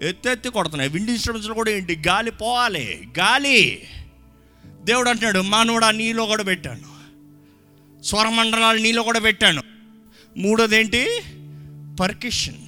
ఎత్తెత్తి 0.00 0.48
కొడుతున్నాయి. 0.48 0.90
విండ్ 0.90 1.10
ఇన్స్ట్రుమెంట్స్లో 1.10 1.54
కూడా 1.54 1.70
ఏంటి? 1.70 2.02
గాలి 2.08 2.30
పోవాలి. 2.30 3.08
గాలి. 3.18 3.88
దేవుడు 4.66 5.10
అంటున్నాడు 5.10 5.38
మానవుడా 5.38 5.90
నీలో 5.90 6.26
కూడా 6.26 6.42
పెట్టాను. 6.42 6.96
స్వరమండలాలు 8.02 8.78
నీలో 8.78 9.02
కూడా 9.02 9.18
పెట్టాను. 9.18 9.62
మూడోది 10.36 10.76
ఏంటి 10.76 11.20
పర్కిషన్ 12.00 12.66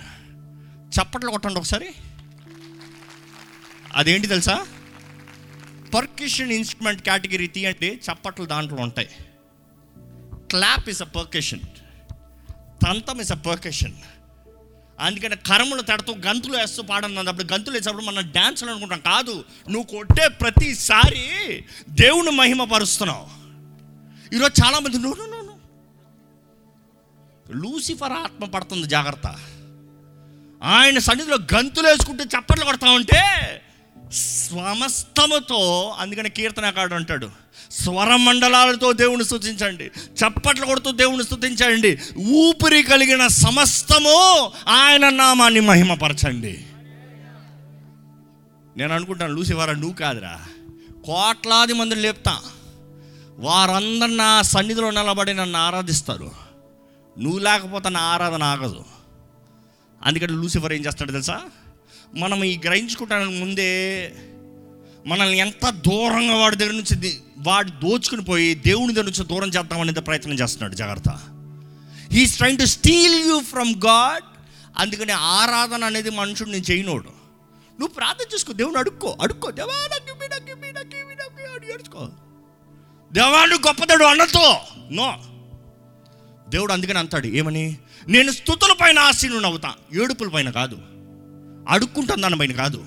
చప్పట్లు 0.89 1.31
కొట్టండి 1.31 1.59
ఒకసారి. 1.59 1.89
అదేంటి 3.95 4.27
తెలుసా? 4.27 4.67
పర్కిషన్ 5.95 6.53
ఇన్స్ట్రుమెంట్ 6.53 7.03
కేటగిరీ 7.03 7.47
తీయండి. 7.47 7.89
చప్పట్లు 7.89 8.45
దాంట్లో 8.45 8.83
ఉంటాయి. 8.83 9.09
క్లాప్ 10.51 10.89
ఇస్ 10.89 11.03
అ 11.03 11.05
పర్కషన్ 11.05 11.61
తంతం 12.85 13.21
ఇస్ 13.21 13.33
అ 13.33 13.35
పర్కషన్ 13.35 13.95
అందుకని 15.01 15.37
కరములు 15.37 15.83
తడుతూ 15.83 16.15
గంతులు 16.27 16.57
వేస్తూ 16.57 16.83
పాడన్నది 16.83 17.29
అప్పుడు 17.29 17.53
గంతులు 17.53 17.75
వేసేటప్పుడు 17.75 18.05
మనం 18.05 18.23
డ్యాన్స్ 18.23 18.65
అనుకుంటాం. 18.65 19.01
కాదు 19.01 19.45
నువ్వు 19.71 19.83
కొట్టే 19.83 20.29
ప్రతిసారి 20.29 21.25
దేవుని 21.89 22.31
మహిమ 22.31 22.65
పరుస్తున్నావు 22.65 23.27
ఈరోజు 24.35 24.65
చాలామంది 24.65 24.99
నువ్వు 24.99 25.27
నో 25.27 25.59
లూసిఫర్ 27.53 28.13
ఆత్మ 28.13 28.45
పడుతుంది 28.45 28.87
జాగ్రత్త. 28.87 29.27
ఆయన 30.63 30.99
సన్నిధిలో 30.99 31.39
గంతులు 31.55 31.89
వేసుకుంటూ 31.89 32.25
చప్పట్లు 32.25 32.65
కొడతా 32.65 32.91
ఉంటే 32.91 33.23
సమస్తముతో 34.13 35.95
అందుకని 35.99 36.31
కీర్తనకాడు 36.31 36.95
అంటాడు 36.95 37.31
స్వరమండలాలతో 37.71 38.93
దేవుని 38.93 39.25
స్థుతించండి 39.25 39.85
చప్పట్లు 39.87 40.67
కొడుతూ 40.67 40.91
దేవుని 40.91 41.25
స్థుతించండి 41.25 41.99
ఊపిరి 42.19 42.83
కలిగిన 42.83 43.27
సమస్తము 43.27 44.53
ఆయన 44.69 45.09
నామాన్ని 45.09 45.61
మహిమపరచండి. 45.61 46.65
నేను 48.77 48.95
అనుకుంటాను 48.95 49.35
లూసివారా 49.35 49.73
నువ్వు 49.73 49.95
కాదురా 49.95 50.41
కోట్లాది 51.07 51.73
మందిని 51.73 52.01
లేపుతా 52.01 52.41
వారందరు 53.39 54.09
నా 54.09 54.43
సన్నిధిలో 54.43 54.91
నిలబడి 54.91 55.35
నన్ను 55.35 55.59
ఆరాధిస్తారు 55.59 56.31
నువ్వు 57.19 57.39
లేకపోతే 57.39 57.89
నా 57.89 58.01
ఆరాధన 58.01 58.43
ఆగదు. 58.43 58.85
అందుకని 60.05 60.33
లూసిఫర్ 60.33 60.73
ఏం 60.73 60.87
చేస్తాడు 60.87 61.13
తెలుసా? 61.13 61.41
మనం 62.15 62.45
ఈ 62.45 62.61
గ్రహించుకుంటానికి 62.65 63.41
ముందే 63.41 64.13
మనల్ని 65.07 65.39
ఎంత 65.39 65.71
దూరంగా 65.71 66.35
వాడి 66.35 66.57
దగ్గర 66.57 66.73
నుంచి 66.73 67.21
వాడు 67.39 67.71
దోచుకుని 67.71 68.25
పోయి 68.25 68.55
దేవుని 68.55 68.95
దగ్గర 68.95 69.05
నుంచి 69.05 69.27
దూరం 69.27 69.49
చేద్దామనేది 69.49 70.01
ప్రయత్నం 70.01 70.35
చేస్తున్నాడు. 70.35 70.75
జాగ్రత్త. 70.75 71.21
He's 72.13 72.37
trying 72.37 72.59
to 72.59 72.65
steal 72.65 73.29
you 73.29 73.41
from 73.41 73.75
God 73.87 74.25
అందుకని 74.79 75.13
ఆరాధన 75.13 75.85
అనేది 75.85 76.11
మనుషుడు 76.11 76.51
నేను 76.51 76.65
చేయనోడు. 76.71 77.05
నువ్వు 77.05 77.87
ప్రార్థన 77.87 78.35
చేసుకో. 78.35 78.53
దేవుని 78.53 78.79
అడుక్కో. 78.79 79.17
అడుక్కో. 79.21 79.51
దేవా 79.51 79.89
నాకు 83.47 83.69
గొప్పదాడు 83.69 84.05
అన్నతో. 84.05 84.61
నో. 84.91 85.15
దేవుడు 86.49 86.73
అందుకని 86.73 86.99
అంటాడు 86.99 87.27
ఏమని? 87.27 87.79
నేను 88.09 88.31
స్థుతుల 88.31 88.73
పైన 88.73 88.99
ఆశీనుడు 88.99 89.45
అవుతా 89.45 89.75
ఏడుపుల 90.03 90.29
పైన 90.29 90.51
కాదు. 90.51 90.98
అడుక్కుంటాను 91.69 92.23
దాని 92.23 92.39
పైన 92.39 92.53
కాదు. 92.53 92.85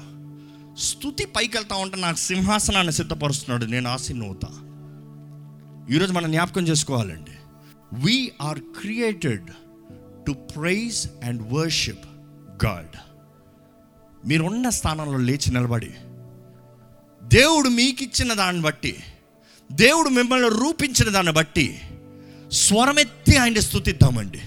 స్థుతి 0.77 1.25
పైకి 1.25 1.57
వెళ్తా 1.57 1.75
ఉంటే 1.75 1.97
నాకు 1.97 2.17
సింహాసనాన్ని 2.17 2.93
సిద్ధపరుస్తున్నాడు. 2.93 3.65
నేను 3.65 3.89
ఆశీను 3.89 4.25
అవుతా 4.25 4.47
ఈరోజు 5.95 6.13
మనం 6.13 6.31
జ్ఞాపకం 6.31 6.67
చేసుకోవాలండి. 6.67 7.31
We are 7.93 8.59
created 8.59 9.47
to 10.27 10.31
praise 10.31 11.07
and 11.23 11.53
worship 11.53 12.05
God 12.65 12.95
మీరున్న 14.27 14.69
స్థానంలో 14.69 15.17
లేచి 15.17 15.51
నిలబడి 15.51 15.93
దేవుడు 17.23 17.69
మీకు 17.69 18.03
ఇచ్చిన 18.03 18.33
దాన్ని 18.33 18.61
బట్టి 18.61 19.03
దేవుడు 19.71 20.09
మిమ్మల్ని 20.09 20.49
రూపించిన 20.49 21.09
దాన్ని 21.09 21.31
బట్టి 21.31 21.81
స్వరమెత్తి 22.51 23.37
ఆయన 23.37 23.59
స్థుతిద్దామండి 23.59 24.41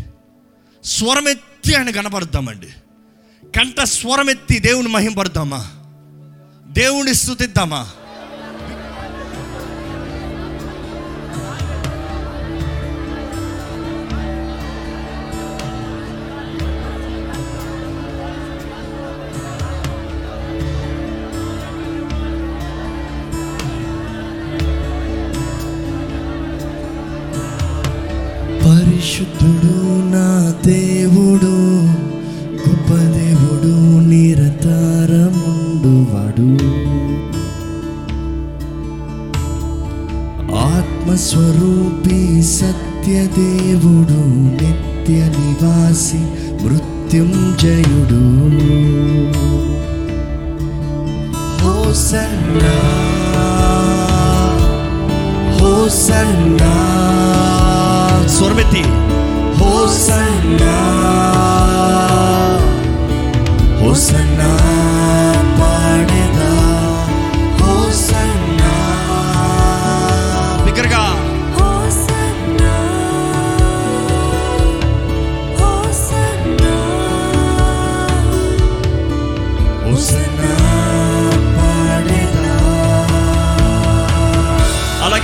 స్వరమెత్తి 0.85 1.75
ఆయన 1.75 1.91
కనపడద్దామండి 1.91 2.69
కంఠ 3.57 3.81
స్వరం 3.81 4.31
ఎత్తి 4.31 4.59
దేవుని 4.59 4.89
మహింపడదామా 4.89 5.61
దేవుని 6.67 7.15
స్థుతిద్దామా 7.15 7.83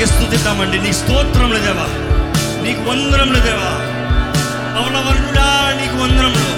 అలాగే 0.01 0.13
స్థుతిద్దామండి 0.13 0.79
నీ 0.79 0.93
స్తోత్రములు 0.93 1.59
దేవా. 1.59 1.87
నీకు 2.65 2.83
వందనములు 2.91 3.41
దేవా. 3.41 3.71
పవనవరుడా 4.75 5.49
నీకు 5.81 5.97
వందనములు. 6.03 6.53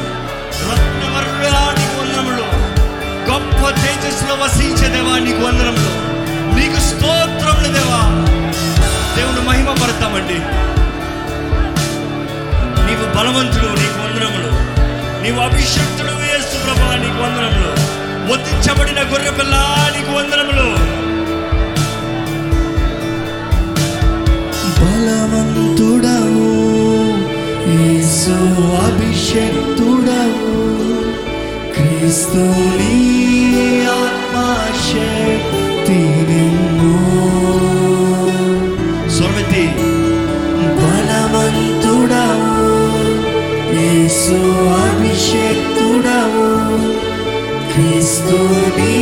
రత్నవరుడా 0.68 1.54
నీకు 1.78 1.94
వందనములు. 2.00 2.44
గొప్ప 3.30 3.62
తేజస్సులో 3.80 4.34
వసించే 4.34 4.88
దేవా 4.88 5.18
నీకు 5.18 5.42
వందనములు. 5.46 5.92
నీకు 6.54 6.78
స్తోత్రములు 6.80 7.72
దేవా. 7.72 8.00
దేవుడు 9.16 9.40
మహిమ 9.40 9.74
పడతామండి 9.82 10.38
నీవు 12.86 13.06
బలవంతుడు 13.16 13.68
నీకు 13.82 13.98
వందరములు 14.04 14.52
నీవు 15.22 15.40
అభిషక్తుడు 15.40 16.14
వేస్తు 16.14 16.58
ప్రభా 16.64 16.94
నీకు 16.96 17.20
వందరములు 17.22 17.72
ఒత్తించబడిన 18.32 19.02
గొర్రె 19.12 19.30
పిల్ల 19.30 19.54
నీకు 19.96 20.12
వందరములు 20.18 20.68
బలవంతుడవు 24.81 26.47
యేసు 27.73 28.35
అభిషక్తుడవు 28.81 30.53
క్రీస్తుని 31.75 32.95
ఆత్మశక్తి 33.97 35.99
నిమ్ము 36.29 36.95
స్వరమెత్తి 39.15 39.65
బలవంతుడవు 40.79 42.65
యేసు 43.77 44.39
అభిషక్తుడవు 44.81 46.49
క్రీస్తుని 47.71 48.93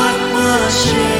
ఆత్మశక్తి 0.00 1.17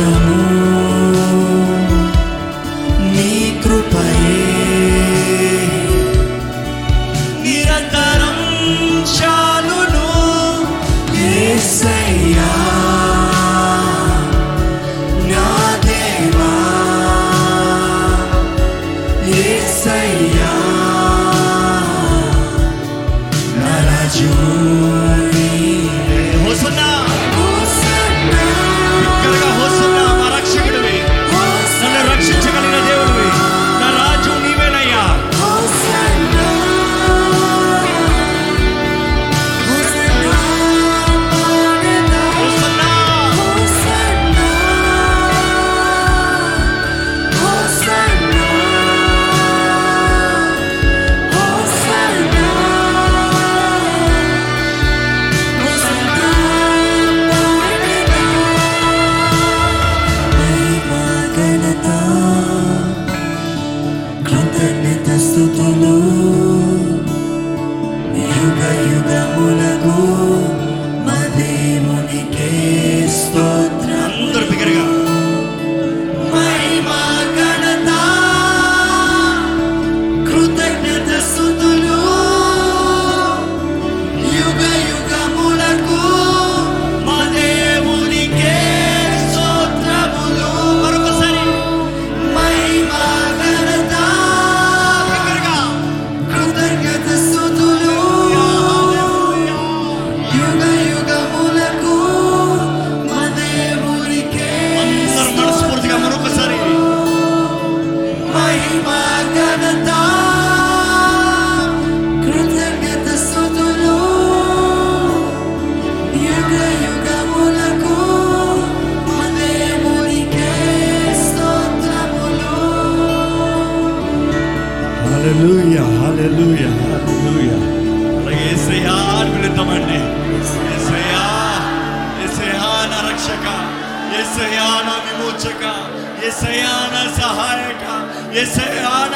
శాశ్వతము 0.00 0.44
నీ 0.46 0.59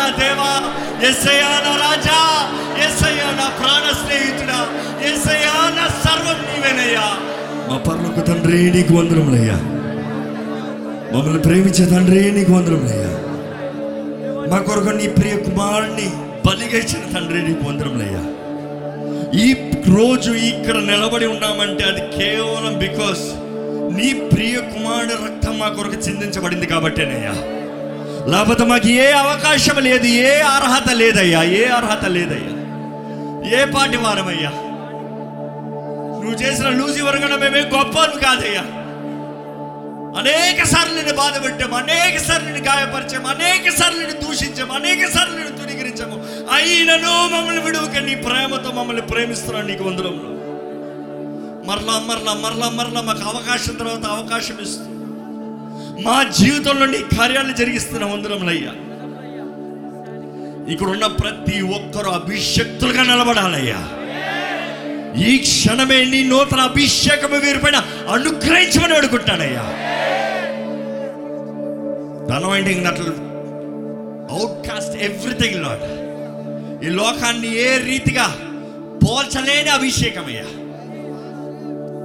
నా 0.05 0.11
దేవా 0.19 0.51
యేసయ్యా 1.03 1.51
నా 1.65 1.73
రాజా 1.83 2.19
యేసయ్యా 2.81 3.29
నా 3.39 3.47
ప్రాణ 3.59 3.85
స్నేహితుడా 4.01 4.59
యేసయ్యా 5.05 5.55
నా 5.77 5.87
సర్వం 6.03 6.39
నీవేనయ్యా. 6.47 7.07
మా 7.69 7.77
పర్లకు 7.87 8.23
తండ్రి 8.29 8.59
నీకు 8.75 8.93
వందరములయ్యా 8.99 9.57
మమ్మల్ని 11.13 11.41
ప్రేమించే 11.47 11.85
తండ్రి 11.93 12.21
నీకు 12.37 12.53
వందరములయ్యా 12.57 13.11
మా 14.51 14.59
కొరకు 14.67 14.93
నీ 14.99 15.07
ప్రియ 15.17 15.35
కుమారుణ్ణి 15.45 16.07
బలిగా 16.47 16.79
ఇచ్చిన 16.79 17.05
తండ్రి 17.15 17.41
నీకు 17.47 17.65
వందరములయ్యా 17.69 18.23
ఈ 19.41 19.49
రోజు 19.95 20.33
ఇక్కడ 20.51 20.77
నిలబడి 20.91 21.27
ఉన్నామంటే 21.33 21.85
అది 21.85 22.03
కేవలం 22.17 22.75
బికాస్ 22.81 23.25
నీ 23.97 24.09
ప్రియ 24.33 24.57
కుమారుడు 24.73 25.17
రక్తం 25.25 25.55
మా 25.59 25.69
కొరకు 25.77 25.99
చిందించబడింది 26.07 26.67
కాబట్టేనయ్యా. 26.67 27.35
లేకపోతే 28.33 28.65
మాకు 28.65 28.89
ఏ 28.99 29.09
అవకాశం 29.23 29.79
లేదు 29.87 30.07
ఏ 30.27 30.35
అర్హత 30.51 30.91
లేదయ్యా 30.93 31.43
ఏ 31.55 31.65
అర్హత 31.71 32.05
లేదయ్యా. 32.07 32.53
ఏ 33.51 33.65
పాటి 33.71 33.97
వారమయ్యా. 33.97 34.53
నువ్వు 36.21 36.37
చేసిన 36.43 36.69
లూజి 36.71 37.03
వరగడం 37.03 37.41
మేమే 37.41 37.63
గొప్ప 37.75 37.97
కాదయ్యా. 38.23 38.65
అనేక 40.17 40.63
సార్లు 40.65 40.95
నేను 40.95 41.13
బాధ 41.17 41.35
పెట్టాము 41.45 41.77
అనేక 41.77 42.17
సార్లు 42.21 42.49
నేను 42.49 42.65
గాయపరిచాము 42.67 43.29
అనేక 43.29 43.71
సార్లు 43.71 44.01
నేను 44.01 44.17
దూషించాము 44.21 44.73
అనేక 44.73 45.11
సార్లు 45.11 45.35
నేను 45.37 45.53
తునిగిరించాము 45.59 46.17
అయినను 46.53 47.13
మమ్మల్ని 47.33 47.63
విడువక 47.63 47.99
నీ 47.99 48.15
ప్రేమతో 48.23 48.71
మమ్మల్ని 48.71 49.03
ప్రేమిస్తున్నాను 49.03 49.67
నీకు 49.67 49.85
వందరంలో 49.85 50.31
మరలా 51.65 51.99
మరలా 52.07 52.35
మరలా 52.35 52.69
మరలా 52.71 53.01
మాకు 53.01 53.29
అవకాశం 53.29 53.75
తర్వాత 53.75 54.07
అవకాశం 54.07 54.57
ఇస్తుంది. 54.63 54.94
మా 56.03 56.23
జీవితంలో 56.23 56.87
నీ 56.87 56.99
కార్యాలు 57.19 57.53
జరిగిస్తున్న 57.53 58.05
వందరములయ్యా 58.05 58.73
ఇక్కడ 60.73 60.87
ఉన్న 60.87 61.07
ప్రతి 61.07 61.61
ఒక్కరు 61.63 62.11
అభిషక్తులుగా 62.11 63.03
నిలబడాలయ్యా. 63.03 63.79
ఈ 65.27 65.39
క్షణమే 65.39 66.05
నీ 66.05 66.23
నూతన 66.23 66.61
అభిషేకము 66.61 67.37
వీరిపైన 67.37 67.77
అనుగ్రహించమని 68.09 68.95
అడుగుంటానయ్యా 68.95 69.65
ధనమైండింగ్ 72.29 72.85
నట్లు 72.85 73.13
అవుట్ 74.31 74.69
కాస్ట్ 74.69 74.97
ఎవ్రీథింగ్ 75.03 75.63
లాడ్ 75.63 75.85
ఈ 76.85 76.89
లోకాన్ని 76.89 77.57
ఏ 77.57 77.79
రీతిగా 77.79 78.27
పోల్చలేని 79.05 79.71
అభిషేకమయ్యా. 79.71 80.45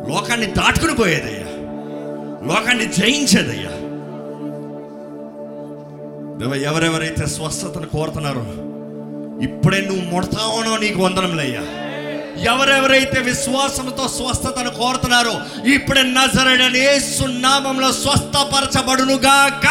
లోకాన్ని 0.09 0.45
దాటుకుని 0.45 0.95
పోయేదయ్యా. 0.95 1.45
లోకాన్ని 2.47 2.85
జయించేదయ్యా. 2.85 3.78
ఎవరెవరైతే 6.39 7.25
స్వస్థతను 7.27 7.87
కోరుతున్నారో 7.87 8.43
ఇప్పుడే 9.43 9.81
నువ్వు 9.81 10.05
ముడతావునో 10.05 10.77
నీకు 10.77 10.99
వందనములయ్యా. 11.03 11.61
ఎవరెవరైతే 12.43 13.19
విశ్వాసంతో 13.21 14.07
స్వస్థతను 14.07 14.69
కోరుతున్నారో 14.71 15.33
ఇప్పుడే 15.65 16.03
నజరడని 16.09 16.83
సున్నామంలో 17.07 17.41
నామంలో 17.47 17.89
స్వస్థపరచబడును 17.91 19.17
గాక 19.17 19.65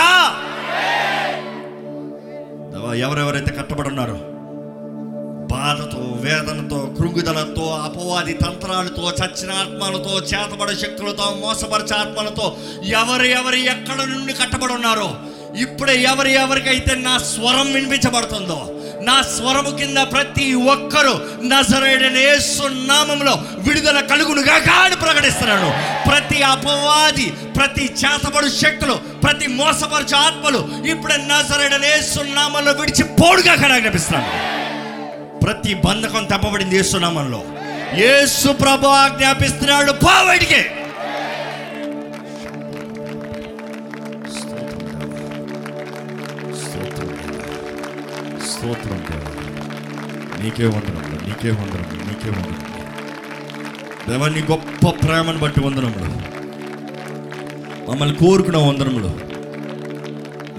ఎవరెవరైతే 3.02 3.52
కట్టబడి 3.58 3.88
ఉన్నారో 3.88 4.18
బాధతో 5.46 6.00
వేదనతో 6.22 6.78
కృంగుదలతో 6.98 7.74
అపవాది 7.84 8.32
తంత్రాలతో 8.34 9.04
చచ్చిన 9.10 9.52
ఆత్మలతో 9.52 10.14
చేతబడ 10.30 10.70
శక్తులతో 10.72 11.26
మోసపరిచే 11.40 11.94
ఆత్మలతో 11.94 12.46
ఎవరు 12.92 13.24
ఎవరు 13.32 13.56
ఎక్కడ 13.66 14.00
నుండి 14.02 14.32
కట్టబడి 14.32 14.72
ఉన్నారో 14.72 15.08
ఇప్పుడే 15.56 15.94
ఎవరు 16.02 16.28
ఎవరికైతే 16.28 16.94
నా 16.94 17.18
స్వరం 17.18 17.72
వినిపించబడుతుందో 17.72 18.58
నా 19.02 19.22
స్వరము 19.22 19.70
కింద 19.76 19.98
ప్రతి 20.12 20.54
ఒక్కరూ 20.54 21.12
నజరేడని 21.42 22.24
నామంలో 22.86 23.34
విడుదల 23.58 24.00
కలుగునుగా 24.00 24.54
అని 24.54 24.96
ప్రకటిస్తున్నాను 24.96 25.72
ప్రతి 26.08 26.42
అపవాది 26.42 27.32
ప్రతి 27.56 27.84
చేతబడు 27.84 28.48
శక్తులు 28.48 28.94
ప్రతి 28.94 29.46
మోసపరచు 29.46 30.16
ఆత్మలు 30.16 30.68
ఇప్పుడే 30.88 31.16
నజరేడని 31.16 32.34
నామంలో 32.34 32.72
విడిచి 32.72 33.02
పోడుగా 33.02 33.54
కనిపిస్తున్నాను 33.56 34.26
ప్రతి 35.44 35.74
బంధకం 35.74 36.24
తప్పబడింది 36.24 36.76
ఏసునామంలో 36.78 37.44
ఏసు 37.96 38.48
ప్రభు 38.48 38.86
ఆజ్ఞాపిస్తున్నాడు 38.86 39.92
పోవడికే 39.92 40.70
స్తోత్రం 48.68 48.98
దేవా. 48.98 50.42
నీకే 50.42 50.66
వందనములు 50.66 51.26
నీకే 51.26 51.50
వందనములు 51.50 52.08
నీకే 52.08 52.30
వందనములు. 52.30 52.78
దేవా 54.10 54.28
నీ 54.28 54.40
గొప్ప 54.40 55.06
ప్రేమను 55.06 55.38
బట్టి 55.38 55.60
వందనములు. 55.60 56.38
మమ్మల్ని 57.90 58.16
కోరుకున్న 58.16 58.56
వందనములు. 58.56 59.10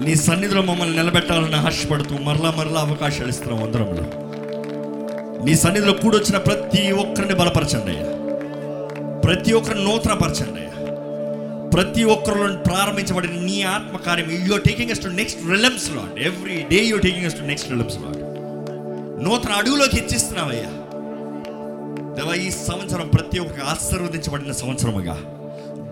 నీ 0.04 0.14
సన్నిధిలో 0.14 0.62
మమ్మల్ని 0.62 0.96
నిలబెట్టాలని 0.96 1.54
ఆశపడుతూ 1.54 2.16
మరలా 2.16 2.50
మరలా 2.50 2.80
అవకాశాలు 2.80 3.28
ఇస్తున్నాం 3.28 3.62
వందనములు. 3.62 4.02
నీ 5.44 5.54
సన్నిధిలో 5.54 5.92
కూడొచ్చిన 5.92 6.36
ప్రతి 6.38 6.92
ఒక్కరిని 6.92 7.34
బలపరచండి 7.34 7.96
అయ్యా. 7.96 8.06
ప్రతి 9.20 9.52
ఒక్కరిని 9.52 9.84
నూతనపరచండి 9.84 10.60
అయ్యా. 10.60 10.69
ప్రతి 11.72 12.04
ఒక్కరిలో 12.04 12.56
ప్రారంభించబడిన 12.62 13.40
నీ 13.40 13.62
ఆత్మకార్యం 13.62 14.46
you are 14.46 14.62
taking 14.62 14.90
us 14.90 15.02
to 15.02 15.08
next 15.08 15.40
realms 15.50 15.90
Lord 15.90 16.18
every 16.20 16.62
day 16.70 16.84
you are 16.84 17.02
taking 17.02 17.26
us 17.26 17.34
to 17.34 17.40
next 17.40 17.70
realms 17.70 17.98
Lord 17.98 18.20
నూతన 19.24 19.52
అడుగులోకి 19.52 19.96
హెచ్చిస్తున్నావయ్యా. 19.96 20.70
దేవా 22.16 22.34
ఈ 22.34 22.50
సంవత్సరం 22.50 23.08
ప్రతి 23.08 23.38
ఒక్క 23.38 23.60
ఆశీర్వదించబడిన 23.60 24.52
సంవత్సరముగా. 24.52 25.16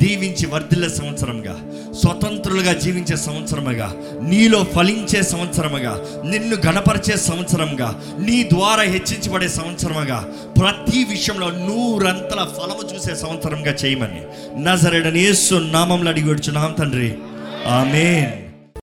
దీవించి 0.02 0.46
వర్ధిల్లే 0.46 0.88
సంవత్సరంగా 0.88 1.60
స్వతంత్రులుగా 1.92 2.72
జీవించే 2.72 3.16
సంవత్సరముగా 3.16 3.94
నీలో 4.22 4.64
ఫలించే 4.64 5.22
సంవత్సరముగా 5.22 6.22
నిన్ను 6.24 6.56
గణపరిచే 6.66 7.16
సంవత్సరంగా 7.16 8.02
నీ 8.18 8.42
ద్వారా 8.42 8.82
హెచ్చించబడే 8.82 9.48
సంవత్సరముగా 9.48 10.28
ప్రతి 10.60 11.04
విషయంలో 11.04 11.50
నూరంతల 11.50 12.44
ఫలము 12.44 12.94
చూసే 12.94 13.14
సంవత్సరంగా 13.14 13.72
చేయమని. 13.72 14.22
నజరేడని 14.62 15.20
యేసు 15.20 15.54
నామంలో 15.54 16.10
అడిగి 16.10 16.30
వచ్చున్నాం 16.30 16.76
తండ్రి. 16.78 17.14
ఆమెన్. 17.66 18.47